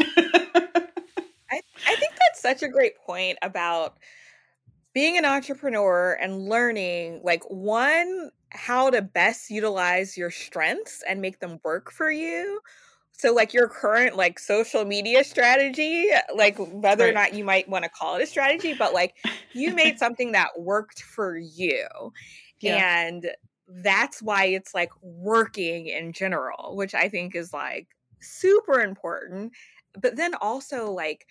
[1.52, 3.98] I, I think that's such a great point about
[4.96, 11.42] being an entrepreneur and learning like one how to best utilize your strengths and make
[11.42, 12.62] them work for you
[13.12, 17.84] so like your current like social media strategy like whether or not you might want
[17.84, 19.16] to call it a strategy but like
[19.54, 21.88] you made something that worked for you
[22.62, 22.78] Yeah.
[22.78, 23.32] and
[23.68, 27.90] that's why it's like working in general which i think is like
[28.22, 29.54] super important
[30.00, 31.28] but then also like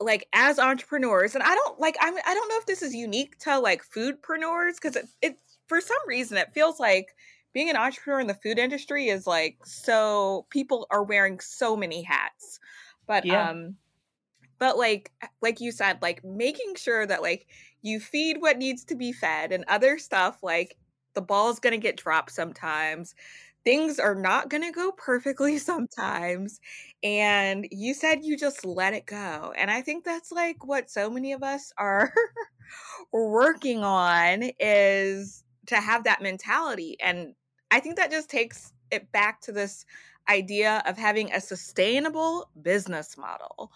[0.00, 3.38] like as entrepreneurs and i don't like I'm, i don't know if this is unique
[3.40, 7.14] to like foodpreneurs because it, it for some reason it feels like
[7.52, 12.02] being an entrepreneur in the food industry is like so people are wearing so many
[12.02, 12.58] hats
[13.06, 13.32] but Yeah.
[13.32, 13.76] um
[14.58, 17.46] but like like you said like making sure that like
[17.82, 20.76] you feed what needs to be fed and other stuff like
[21.14, 23.14] the ball's gonna get dropped sometimes
[23.64, 26.60] things are not gonna go perfectly sometimes
[27.02, 31.10] and you said you just let it go and i think that's like what so
[31.10, 32.12] many of us are
[33.12, 37.34] working on is to have that mentality and
[37.70, 39.84] i think that just takes it back to this
[40.28, 43.70] idea of having a sustainable business model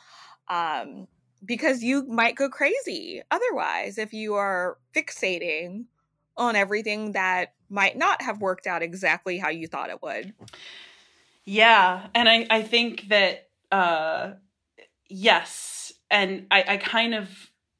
[0.49, 1.07] um,
[1.45, 5.85] because you might go crazy otherwise if you are fixating
[6.39, 10.33] on everything that might not have worked out exactly how you thought it would.
[11.45, 14.33] Yeah, and I I think that uh
[15.09, 17.29] yes, and I I kind of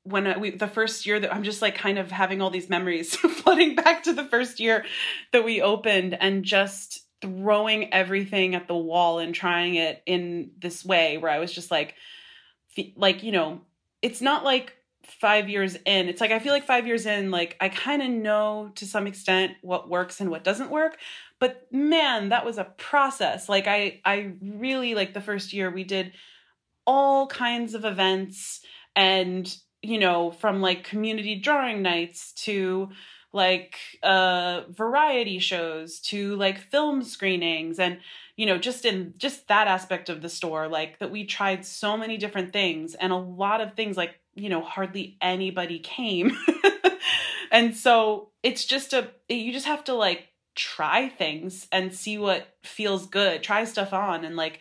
[0.05, 2.69] when I, we the first year that I'm just like kind of having all these
[2.71, 4.85] memories flooding back to the first year
[5.33, 10.85] that we opened and just throwing everything at the wall and trying it in this
[10.85, 11.95] way where I was just like
[12.97, 13.61] like you know
[14.03, 14.77] it's not like
[15.21, 18.11] 5 years in it's like I feel like 5 years in like I kind of
[18.11, 20.97] know to some extent what works and what doesn't work
[21.41, 23.49] but man that was a process.
[23.49, 26.13] Like i i really like the first year we did
[26.87, 28.61] all kinds of events
[28.97, 32.89] and you know from like community drawing nights to
[33.33, 37.99] like uh variety shows to like film screenings and
[38.37, 41.97] you know just in just that aspect of the store like that we tried so
[41.97, 46.37] many different things and a lot of things like you know hardly anybody came.
[47.51, 52.49] And so it's just a you just have to like try things and see what
[52.63, 53.43] feels good.
[53.43, 54.61] Try stuff on and like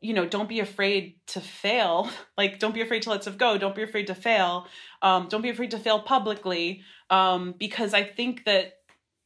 [0.00, 2.10] you know don't be afraid to fail.
[2.38, 3.56] Like don't be afraid to let stuff go.
[3.56, 4.66] Don't be afraid to fail.
[5.00, 6.82] Um, don't be afraid to fail publicly.
[7.08, 8.78] Um, because i think that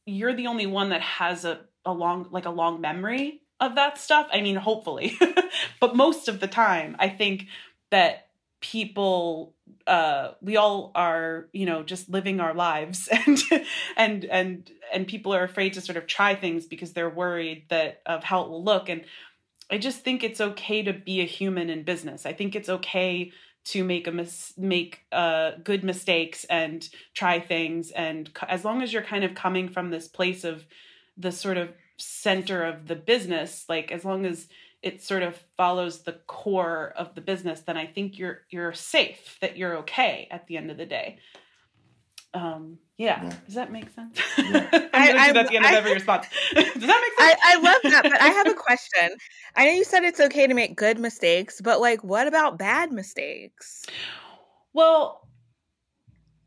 [0.05, 3.97] you're the only one that has a, a long like a long memory of that
[3.97, 4.27] stuff.
[4.31, 5.17] I mean hopefully.
[5.79, 7.47] But most of the time i think
[7.89, 8.27] that
[8.61, 9.53] people
[9.87, 13.39] uh we all are you know just living our lives and
[13.97, 18.01] and and and people are afraid to sort of try things because they're worried that
[18.05, 19.03] of how it will look and
[19.71, 22.25] I just think it's okay to be a human in business.
[22.25, 23.31] I think it's okay
[23.63, 28.91] to make a mis- make uh, good mistakes and try things, and as long as
[28.91, 30.65] you're kind of coming from this place of
[31.15, 34.47] the sort of center of the business, like as long as
[34.83, 39.37] it sort of follows the core of the business, then I think you're you're safe.
[39.41, 41.19] That you're okay at the end of the day.
[42.33, 43.23] Um, yeah.
[43.23, 43.35] yeah.
[43.45, 44.19] Does that make sense?
[44.37, 44.69] Yeah.
[44.93, 46.27] I, at the end I, of every response.
[46.53, 47.01] Does that make sense?
[47.19, 49.17] I, I love that, but I have a question.
[49.55, 52.91] I know you said it's okay to make good mistakes, but like, what about bad
[52.91, 53.83] mistakes?
[54.73, 55.27] Well,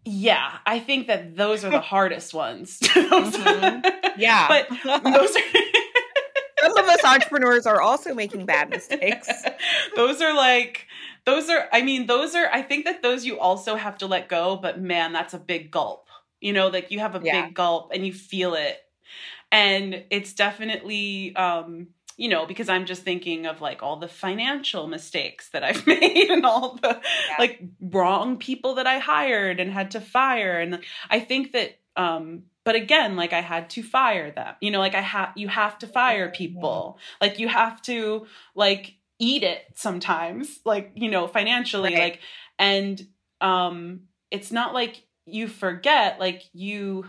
[0.06, 2.78] yeah, I think that those are the hardest ones.
[2.80, 4.20] mm-hmm.
[4.20, 4.68] Yeah, but
[5.02, 5.60] those are.
[6.64, 9.28] Some of us entrepreneurs are also making bad mistakes.
[9.96, 10.86] those are like
[11.24, 14.28] those are i mean those are i think that those you also have to let
[14.28, 16.08] go but man that's a big gulp
[16.40, 17.46] you know like you have a yeah.
[17.46, 18.78] big gulp and you feel it
[19.50, 24.86] and it's definitely um you know because i'm just thinking of like all the financial
[24.86, 27.36] mistakes that i've made and all the yeah.
[27.38, 32.42] like wrong people that i hired and had to fire and i think that um
[32.64, 35.78] but again like i had to fire them you know like i have you have
[35.78, 37.26] to fire people yeah.
[37.28, 42.02] like you have to like eat it sometimes like you know financially right.
[42.02, 42.20] like
[42.58, 43.06] and
[43.40, 44.00] um
[44.30, 47.06] it's not like you forget like you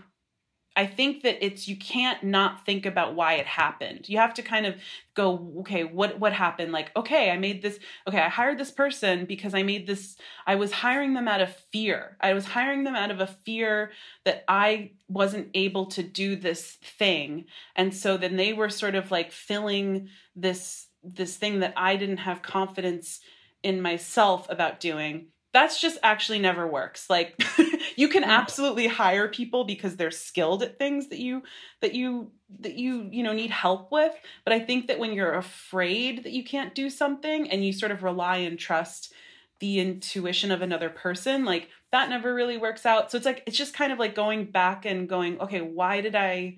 [0.75, 4.09] I think that it's you can't not think about why it happened.
[4.09, 4.75] You have to kind of
[5.13, 6.71] go, okay, what what happened?
[6.71, 7.79] Like, okay, I made this.
[8.07, 10.17] Okay, I hired this person because I made this.
[10.45, 12.17] I was hiring them out of fear.
[12.19, 13.91] I was hiring them out of a fear
[14.25, 19.11] that I wasn't able to do this thing, and so then they were sort of
[19.11, 23.21] like filling this this thing that I didn't have confidence
[23.63, 25.27] in myself about doing.
[25.53, 27.09] That's just actually never works.
[27.09, 27.41] Like
[27.95, 28.31] you can mm-hmm.
[28.31, 31.43] absolutely hire people because they're skilled at things that you
[31.81, 35.33] that you that you you know need help with, but I think that when you're
[35.33, 39.13] afraid that you can't do something and you sort of rely and trust
[39.59, 43.11] the intuition of another person, like that never really works out.
[43.11, 46.15] So it's like it's just kind of like going back and going, okay, why did
[46.15, 46.57] I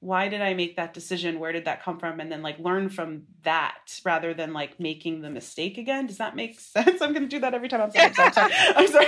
[0.00, 1.40] why did I make that decision?
[1.40, 2.20] Where did that come from?
[2.20, 6.06] And then like learn from that rather than like making the mistake again.
[6.06, 7.02] Does that make sense?
[7.02, 8.12] I'm going to do that every time I'm sorry.
[8.16, 8.52] I'm sorry.
[8.54, 9.06] I'm sorry.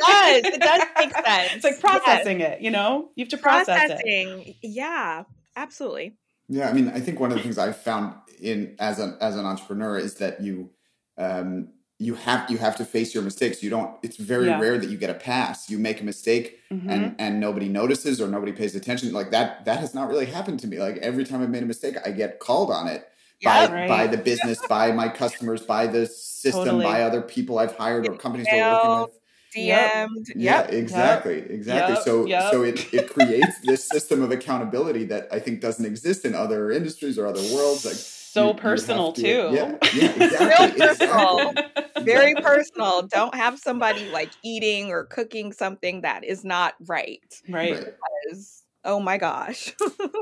[0.00, 0.54] It does.
[0.54, 1.52] It does make sense.
[1.54, 2.56] It's like processing yes.
[2.56, 3.10] it, you know?
[3.14, 4.42] You have to process Processing.
[4.46, 4.56] it.
[4.62, 5.24] Yeah,
[5.56, 6.16] absolutely.
[6.48, 9.36] Yeah, I mean, I think one of the things I've found in as an as
[9.36, 10.70] an entrepreneur is that you
[11.18, 13.62] um you have you have to face your mistakes.
[13.62, 13.96] You don't.
[14.02, 14.58] It's very yeah.
[14.58, 15.68] rare that you get a pass.
[15.68, 16.88] You make a mistake mm-hmm.
[16.88, 19.12] and and nobody notices or nobody pays attention.
[19.12, 20.78] Like that that has not really happened to me.
[20.78, 23.06] Like every time I've made a mistake, I get called on it
[23.40, 23.88] yeah, by right.
[23.88, 26.84] by the business, by my customers, by the system, totally.
[26.84, 29.10] by other people I've hired or companies we're working with.
[29.56, 30.28] DM'd.
[30.28, 30.36] Yep.
[30.36, 31.40] Yeah, exactly.
[31.40, 31.50] Yep.
[31.50, 31.94] Exactly.
[31.94, 32.04] Yep.
[32.04, 36.34] So so it, it creates this system of accountability that I think doesn't exist in
[36.34, 37.84] other industries or other worlds.
[37.84, 39.54] Like so you, personal you to, too.
[39.54, 40.80] Yeah, yeah exactly.
[40.80, 41.52] personal.
[42.04, 43.02] Very personal.
[43.02, 47.20] Don't have somebody like eating or cooking something that is not right.
[47.48, 47.94] Right.
[48.24, 49.74] Because, oh my gosh.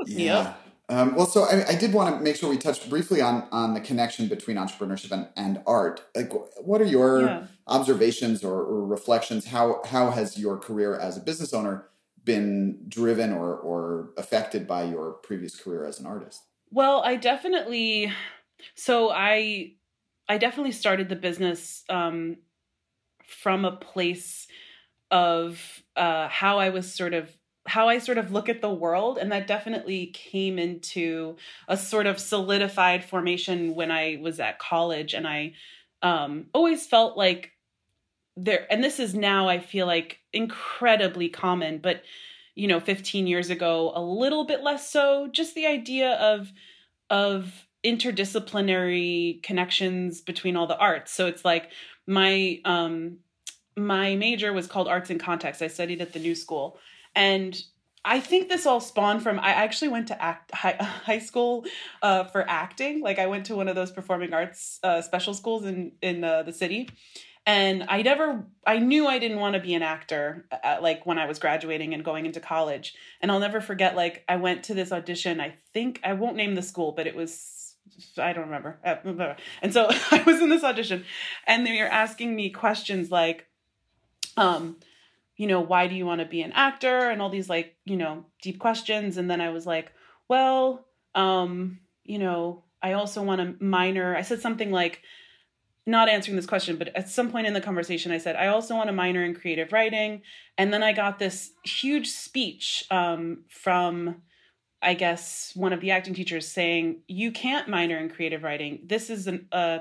[0.07, 0.55] yeah.
[0.89, 3.75] Um, well, so I, I, did want to make sure we touched briefly on on
[3.75, 6.01] the connection between entrepreneurship and, and art.
[6.15, 7.43] Like, what are your yeah.
[7.67, 9.45] observations or, or, reflections?
[9.45, 11.85] How how has your career as a business owner
[12.25, 16.41] been driven or or affected by your previous career as an artist?
[16.71, 18.11] Well, I definitely
[18.73, 19.73] so I
[20.27, 22.37] I definitely started the business um
[23.27, 24.47] from a place
[25.11, 27.29] of uh how I was sort of
[27.69, 32.07] how I sort of look at the world and that definitely came into a sort
[32.07, 35.53] of solidified formation when I was at college and I
[36.01, 37.51] um always felt like
[38.35, 42.01] there and this is now I feel like incredibly common but
[42.55, 46.51] you know 15 years ago a little bit less so just the idea of
[47.09, 51.71] of interdisciplinary connections between all the arts so it's like
[52.07, 53.19] my um
[53.79, 55.61] my major was called arts and context.
[55.61, 56.77] I studied at the New School,
[57.15, 57.61] and
[58.05, 61.65] I think this all spawned from I actually went to act high, high school
[62.01, 63.01] uh, for acting.
[63.01, 66.43] Like I went to one of those performing arts uh, special schools in in uh,
[66.43, 66.89] the city,
[67.45, 71.19] and I never I knew I didn't want to be an actor uh, like when
[71.19, 72.95] I was graduating and going into college.
[73.21, 75.41] And I'll never forget like I went to this audition.
[75.41, 77.75] I think I won't name the school, but it was
[78.17, 78.79] I don't remember.
[78.83, 81.05] Uh, and so I was in this audition,
[81.45, 83.45] and they were asking me questions like,
[84.37, 84.77] um
[85.39, 87.09] you know, why do you want to be an actor?
[87.09, 89.15] And all these like, you know, deep questions.
[89.15, 89.93] And then I was like,
[90.27, 90.85] well,
[91.15, 94.17] um, you know, I also want to minor.
[94.17, 95.01] I said something like,
[95.85, 98.75] not answering this question, but at some point in the conversation, I said, I also
[98.75, 100.23] want to minor in creative writing.
[100.57, 104.21] And then I got this huge speech um, from,
[104.81, 108.81] I guess, one of the acting teachers saying, You can't minor in creative writing.
[108.85, 109.79] This is an, uh,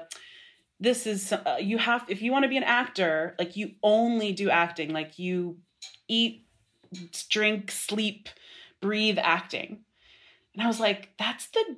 [0.80, 4.32] this is uh, you have if you want to be an actor like you only
[4.32, 4.92] do acting.
[4.92, 5.58] Like you
[6.06, 6.46] eat
[7.28, 8.28] drink sleep
[8.80, 9.80] breathe acting.
[10.54, 11.76] And i was like that's the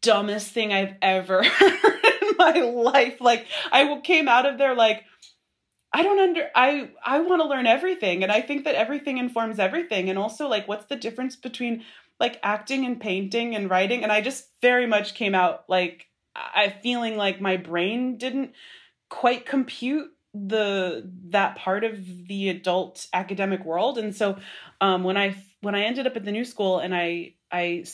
[0.00, 3.20] dumbest thing i've ever heard in my life.
[3.20, 5.04] Like i came out of there like
[5.92, 8.22] i don't under i i want to learn everything.
[8.22, 10.08] And i think that everything informs everything.
[10.08, 11.84] And also like what's the difference between
[12.18, 14.02] like acting and painting and writing?
[14.02, 18.52] And i just very much came out like I feeling like my brain didn't
[19.08, 21.98] quite compute the that part of
[22.28, 23.98] the adult academic world.
[23.98, 24.38] And so
[24.80, 27.84] um, when i when i ended up at the new school and i i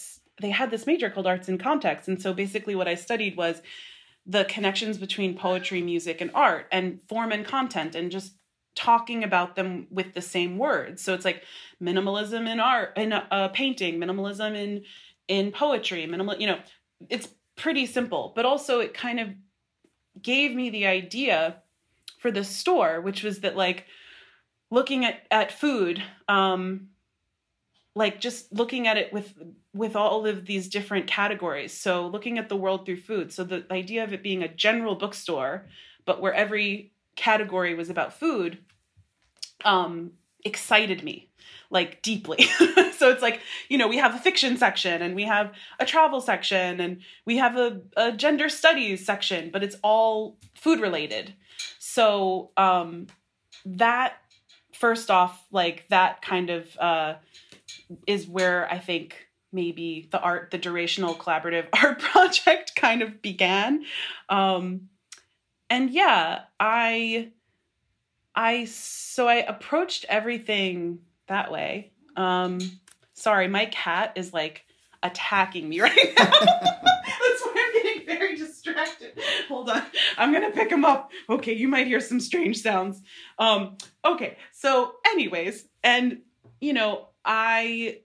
[0.40, 2.08] they had this major called arts in context.
[2.08, 3.62] And so basically what i studied was
[4.26, 8.34] the connections between poetry music and art and form and content and just
[8.74, 11.02] talking about them with the same words.
[11.02, 11.44] So it's like
[11.80, 14.82] minimalism in art in uh, painting minimalism in
[15.26, 16.58] in poetry minimal you know
[17.08, 19.28] it's pretty simple, but also it kind of
[20.20, 21.56] gave me the idea
[22.18, 23.86] for the store, which was that like
[24.70, 26.88] looking at at food, um,
[27.94, 29.34] like just looking at it with
[29.72, 31.72] with all of these different categories.
[31.72, 33.32] So looking at the world through food.
[33.32, 35.66] So the idea of it being a general bookstore,
[36.04, 38.58] but where every category was about food,
[39.64, 40.12] um,
[40.44, 41.28] excited me
[41.70, 42.42] like deeply.
[42.96, 46.20] so it's like, you know, we have a fiction section and we have a travel
[46.20, 51.34] section and we have a, a gender studies section, but it's all food related.
[51.78, 53.08] So um,
[53.66, 54.14] that,
[54.72, 57.14] first off, like that kind of uh,
[58.06, 63.84] is where I think maybe the art, the durational collaborative art project kind of began.
[64.28, 64.88] Um,
[65.70, 67.32] and yeah, I,
[68.34, 71.92] I, so I approached everything that way.
[72.16, 72.58] Um,
[73.12, 74.64] sorry, my cat is like
[75.02, 76.24] attacking me right now.
[76.30, 79.18] That's why I'm getting very distracted.
[79.48, 79.82] Hold on.
[80.18, 81.10] I'm going to pick him up.
[81.28, 83.00] Okay, you might hear some strange sounds.
[83.38, 86.22] Um, okay, so, anyways, and,
[86.60, 88.00] you know, I,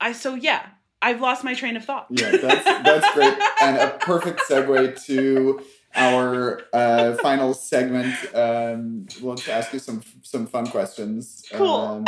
[0.00, 0.64] I, so yeah,
[1.00, 2.06] I've lost my train of thought.
[2.10, 3.34] yeah, that's, that's great.
[3.62, 5.62] And a perfect segue to
[5.94, 8.14] our uh, final segment.
[8.34, 11.44] Um, we'll ask you some some fun questions.
[11.52, 11.74] Cool.
[11.74, 12.04] Um,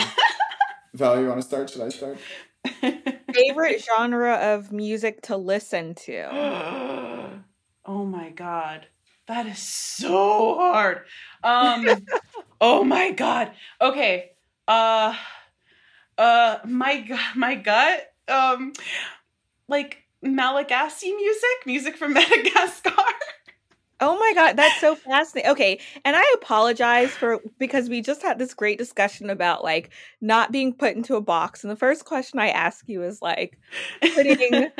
[0.94, 1.70] Val, you want to start?
[1.70, 2.18] Should I start?
[3.32, 6.28] Favorite genre of music to listen to?
[7.86, 8.86] oh my god,
[9.26, 11.02] that is so hard.
[11.42, 12.06] Um,
[12.60, 13.52] oh my god.
[13.80, 14.32] Okay.
[14.66, 15.14] Uh,
[16.18, 18.12] uh, my my gut.
[18.28, 18.72] Um,
[19.68, 22.92] like Malagasy music, music from Madagascar.
[24.02, 25.50] Oh my god, that's so fascinating.
[25.52, 29.90] Okay, and I apologize for because we just had this great discussion about like
[30.22, 31.62] not being put into a box.
[31.62, 33.58] And the first question I ask you is like
[34.14, 34.70] putting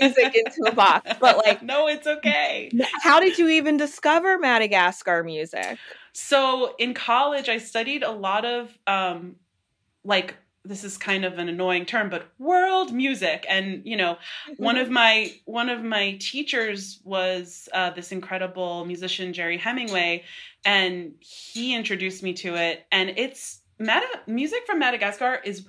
[0.00, 1.10] music into a box.
[1.20, 2.70] But like No, it's okay.
[3.02, 5.78] How did you even discover Madagascar music?
[6.12, 9.36] So, in college I studied a lot of um
[10.04, 10.36] like
[10.68, 13.46] this is kind of an annoying term but world music.
[13.48, 14.18] And you know
[14.56, 20.24] one of my one of my teachers was uh, this incredible musician Gerry Hemingway
[20.64, 22.86] and he introduced me to it.
[22.92, 25.64] And it's Mad- music from madagascar is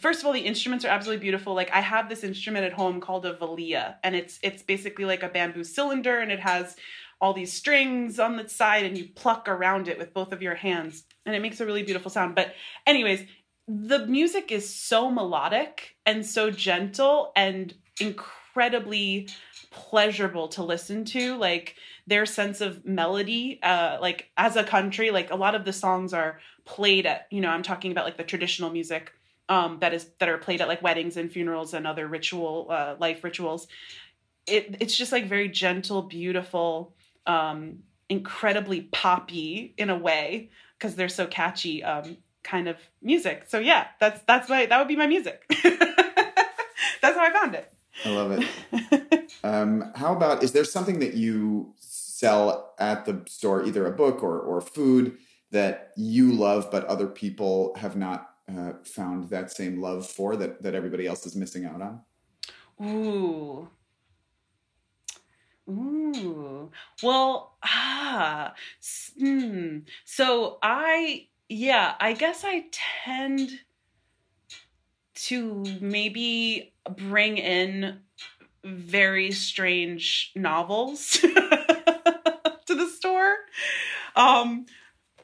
[0.00, 1.54] first of all the instruments are absolutely beautiful.
[1.54, 5.22] Like i have this instrument at home called a valiha and it's it's basically like
[5.22, 6.76] a bamboo cylinder and it has
[7.20, 10.54] all these strings on the side and you pluck around it with both of your
[10.54, 12.34] hands and it makes a really beautiful sound.
[12.34, 12.54] But
[12.86, 13.26] anyways
[13.68, 19.28] the music is so melodic and so gentle and incredibly
[19.70, 25.30] pleasurable to listen to like their sense of melody uh like as a country like
[25.30, 28.24] a lot of the songs are played at you know i'm talking about like the
[28.24, 29.12] traditional music
[29.48, 32.94] um that is that are played at like weddings and funerals and other ritual uh
[32.98, 33.66] life rituals.
[34.46, 36.94] It it's just like very gentle beautiful
[37.26, 43.44] um incredibly poppy in a way because they're so catchy um, kind of music.
[43.48, 45.42] So yeah, that's that's my that would be my music.
[45.62, 47.72] that's how I found it.
[48.04, 49.30] I love it.
[49.44, 54.22] um, how about is there something that you sell at the store, either a book
[54.22, 55.18] or or food
[55.50, 60.62] that you love, but other people have not uh, found that same love for that
[60.62, 62.00] that everybody else is missing out on?
[62.82, 63.68] Ooh.
[65.68, 66.70] Ooh.
[67.02, 68.54] Well, ah.
[69.18, 69.78] Hmm.
[70.04, 72.64] So I yeah, I guess I
[73.04, 73.50] tend
[75.14, 78.00] to maybe bring in
[78.64, 81.28] very strange novels to
[82.66, 83.34] the store
[84.16, 84.66] um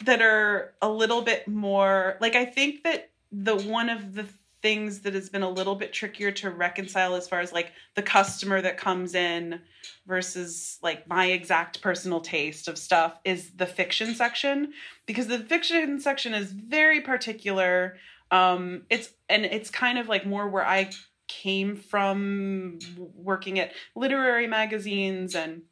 [0.04, 4.26] that are a little bit more like I think that the one of the
[4.60, 8.02] things that has been a little bit trickier to reconcile as far as like the
[8.02, 9.60] customer that comes in
[10.06, 14.72] versus like my exact personal taste of stuff is the fiction section
[15.06, 17.96] because the fiction section is very particular
[18.30, 20.90] um it's and it's kind of like more where I
[21.28, 22.78] came from
[23.14, 25.62] working at literary magazines and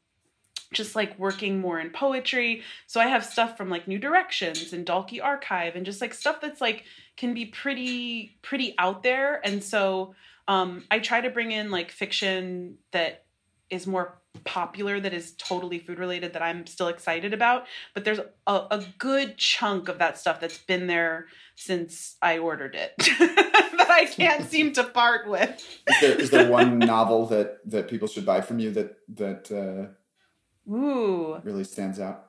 [0.72, 2.62] just like working more in poetry.
[2.87, 6.41] So I have stuff from like New Directions and Dalkey Archive and just like stuff
[6.41, 6.84] that's like
[7.17, 9.41] can be pretty pretty out there.
[9.45, 10.14] And so
[10.49, 13.25] um, I try to bring in like fiction that
[13.71, 17.67] is more popular that is totally food related that I'm still excited about.
[17.95, 22.75] But there's a, a good chunk of that stuff that's been there since I ordered
[22.75, 25.81] it that I can't seem to part with.
[25.89, 29.51] Is there, is there one novel that that people should buy from you that that
[29.51, 31.41] uh, Ooh.
[31.43, 32.25] really stands out?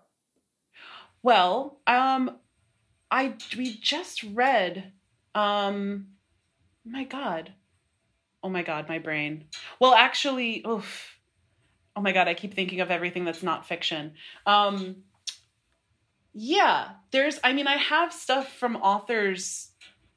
[1.24, 2.38] Well, um,
[3.10, 4.92] I we just read,
[5.34, 6.08] um,
[6.86, 7.54] my God,
[8.44, 9.46] oh my God, my brain.
[9.80, 11.20] Well, actually, oof,
[11.96, 14.14] oh my God, I keep thinking of everything that's not fiction.
[14.46, 14.98] Um,
[16.34, 17.40] yeah, there's.
[17.44, 19.72] I mean, I have stuff from authors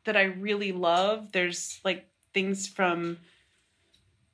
[0.05, 1.33] that I really love.
[1.33, 3.19] There's like things from,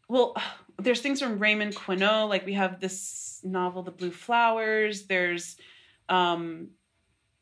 [0.09, 0.36] well,
[0.78, 2.26] there's things from Raymond Queneau.
[2.26, 5.07] Like we have this novel, The Blue Flowers.
[5.07, 5.57] There's,
[6.09, 6.68] um,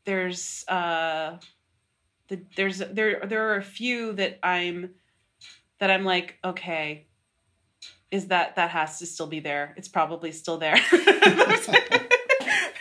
[0.04, 1.38] there's, uh,
[2.28, 4.90] the, there's there there are a few that I'm
[5.78, 7.06] that I'm like okay
[8.10, 10.76] is that that has to still be there it's probably still there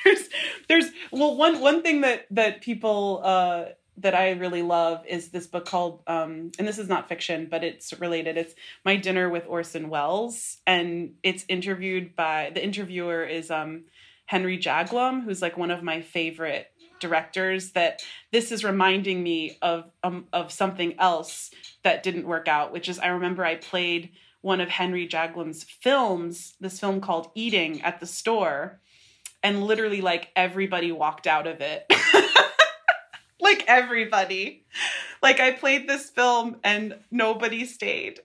[0.03, 0.29] there's,
[0.69, 3.65] there's well one one thing that that people uh
[3.97, 7.63] that I really love is this book called, um, and this is not fiction, but
[7.63, 8.37] it's related.
[8.37, 13.83] It's My Dinner with Orson Welles, and it's interviewed by the interviewer is um,
[14.25, 16.72] Henry Jaglom, who's like one of my favorite
[17.03, 17.73] directors.
[17.73, 18.01] That
[18.31, 21.51] this is reminding me of um, of something else
[21.83, 26.55] that didn't work out, which is I remember I played one of Henry Jaglom's films,
[26.59, 28.81] this film called Eating, at the store,
[29.41, 31.85] and literally like everybody walked out of it.
[33.39, 34.65] like everybody.
[35.21, 38.19] Like I played this film and nobody stayed.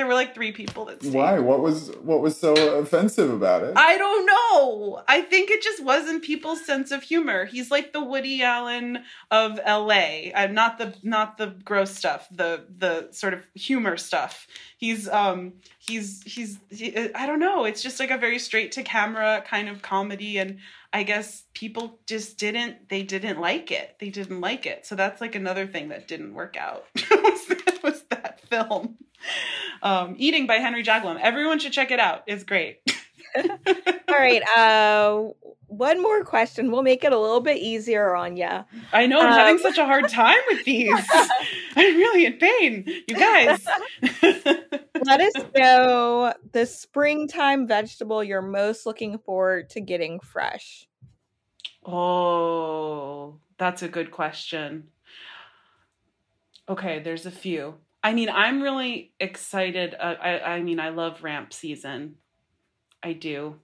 [0.00, 1.12] There were like three people that stayed.
[1.12, 1.38] Why?
[1.40, 3.74] What was what was so offensive about it?
[3.76, 5.02] I don't know.
[5.06, 7.44] I think it just wasn't people's sense of humor.
[7.44, 10.30] He's like the Woody Allen of LA.
[10.34, 14.46] I'm not the not the gross stuff, the the sort of humor stuff.
[14.78, 17.64] He's um he's he's he, I don't know.
[17.64, 20.60] It's just like a very straight to camera kind of comedy and
[20.94, 23.96] I guess people just didn't they didn't like it.
[24.00, 24.86] They didn't like it.
[24.86, 26.86] So that's like another thing that didn't work out.
[26.94, 28.96] was, that, was that film.
[29.82, 31.18] Um, Eating by Henry Jaglom.
[31.20, 32.24] Everyone should check it out.
[32.26, 32.80] It's great.
[33.36, 33.44] All
[34.08, 34.42] right.
[34.56, 35.28] Uh,
[35.70, 36.72] one more question.
[36.72, 38.64] We'll make it a little bit easier on you.
[38.92, 40.92] I know I'm um, having such a hard time with these.
[41.76, 43.64] I'm really in pain, you guys.
[45.04, 50.88] Let us know the springtime vegetable you're most looking forward to getting fresh.
[51.84, 54.88] Oh, that's a good question.
[56.68, 57.76] Okay, there's a few.
[58.02, 59.94] I mean, I'm really excited.
[59.98, 62.16] Uh, I, I mean, I love ramp season.
[63.02, 63.56] I do.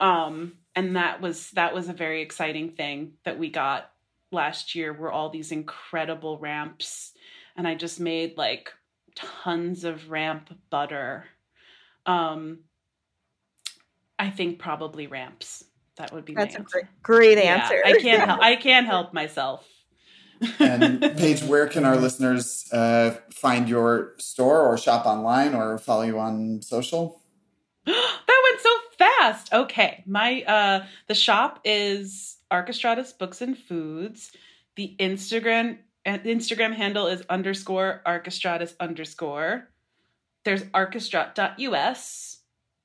[0.00, 3.90] Um, and that was that was a very exciting thing that we got
[4.32, 7.12] last year were all these incredible ramps
[7.56, 8.72] and I just made like
[9.14, 11.24] tons of ramp butter.
[12.06, 12.60] Um
[14.18, 15.64] I think probably ramps.
[15.96, 17.76] That would be That's a great, great answer.
[17.76, 19.66] Yeah, I can't help I can't help myself.
[20.58, 26.02] And Paige, where can our listeners uh, find your store or shop online or follow
[26.02, 27.20] you on social?
[27.86, 29.52] that went so fast.
[29.52, 30.02] Okay.
[30.06, 34.32] My uh the shop is Archestratus Books and Foods.
[34.76, 39.68] The Instagram Instagram handle is underscore Archestratus underscore.
[40.44, 42.38] There's archestrat.us.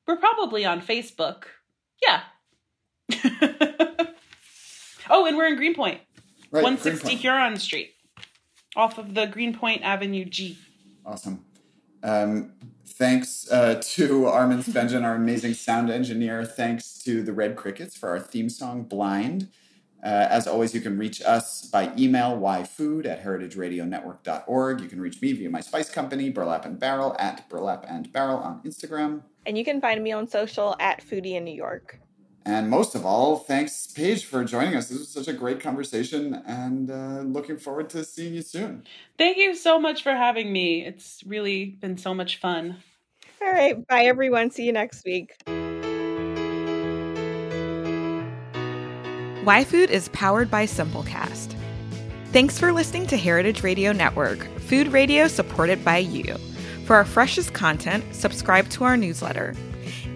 [0.08, 1.44] We're probably on Facebook.
[2.02, 2.22] Yeah.
[5.10, 6.02] Oh, and we're in Greenpoint,
[6.52, 7.22] Right, 160 Greenpoint.
[7.22, 7.94] Huron Street,
[8.76, 10.58] off of the Greenpoint Avenue G.
[11.06, 11.46] Awesome.
[12.02, 12.54] Um,
[12.86, 16.46] thanks uh, to Armin Spengen, our amazing sound engineer.
[16.46, 19.50] Thanks to the Red Crickets for our theme song, Blind.
[20.02, 24.82] Uh, as always, you can reach us by email, yfood at heritageradionetwork.org.
[24.82, 28.38] You can reach me via my spice company, Burlap and Barrel, at Burlap and Barrel
[28.38, 29.24] on Instagram.
[29.46, 32.00] And you can find me on social at Foodie in New York.
[32.46, 34.90] And most of all, thanks, Paige, for joining us.
[34.90, 38.84] This was such a great conversation, and uh, looking forward to seeing you soon.
[39.18, 40.86] Thank you so much for having me.
[40.86, 42.78] It's really been so much fun.
[43.42, 43.86] All right.
[43.88, 44.52] Bye, everyone.
[44.52, 45.36] See you next week.
[49.46, 51.56] YFood is powered by Simplecast.
[52.32, 56.38] Thanks for listening to Heritage Radio Network, food radio supported by you.
[56.86, 59.56] For our freshest content, subscribe to our newsletter.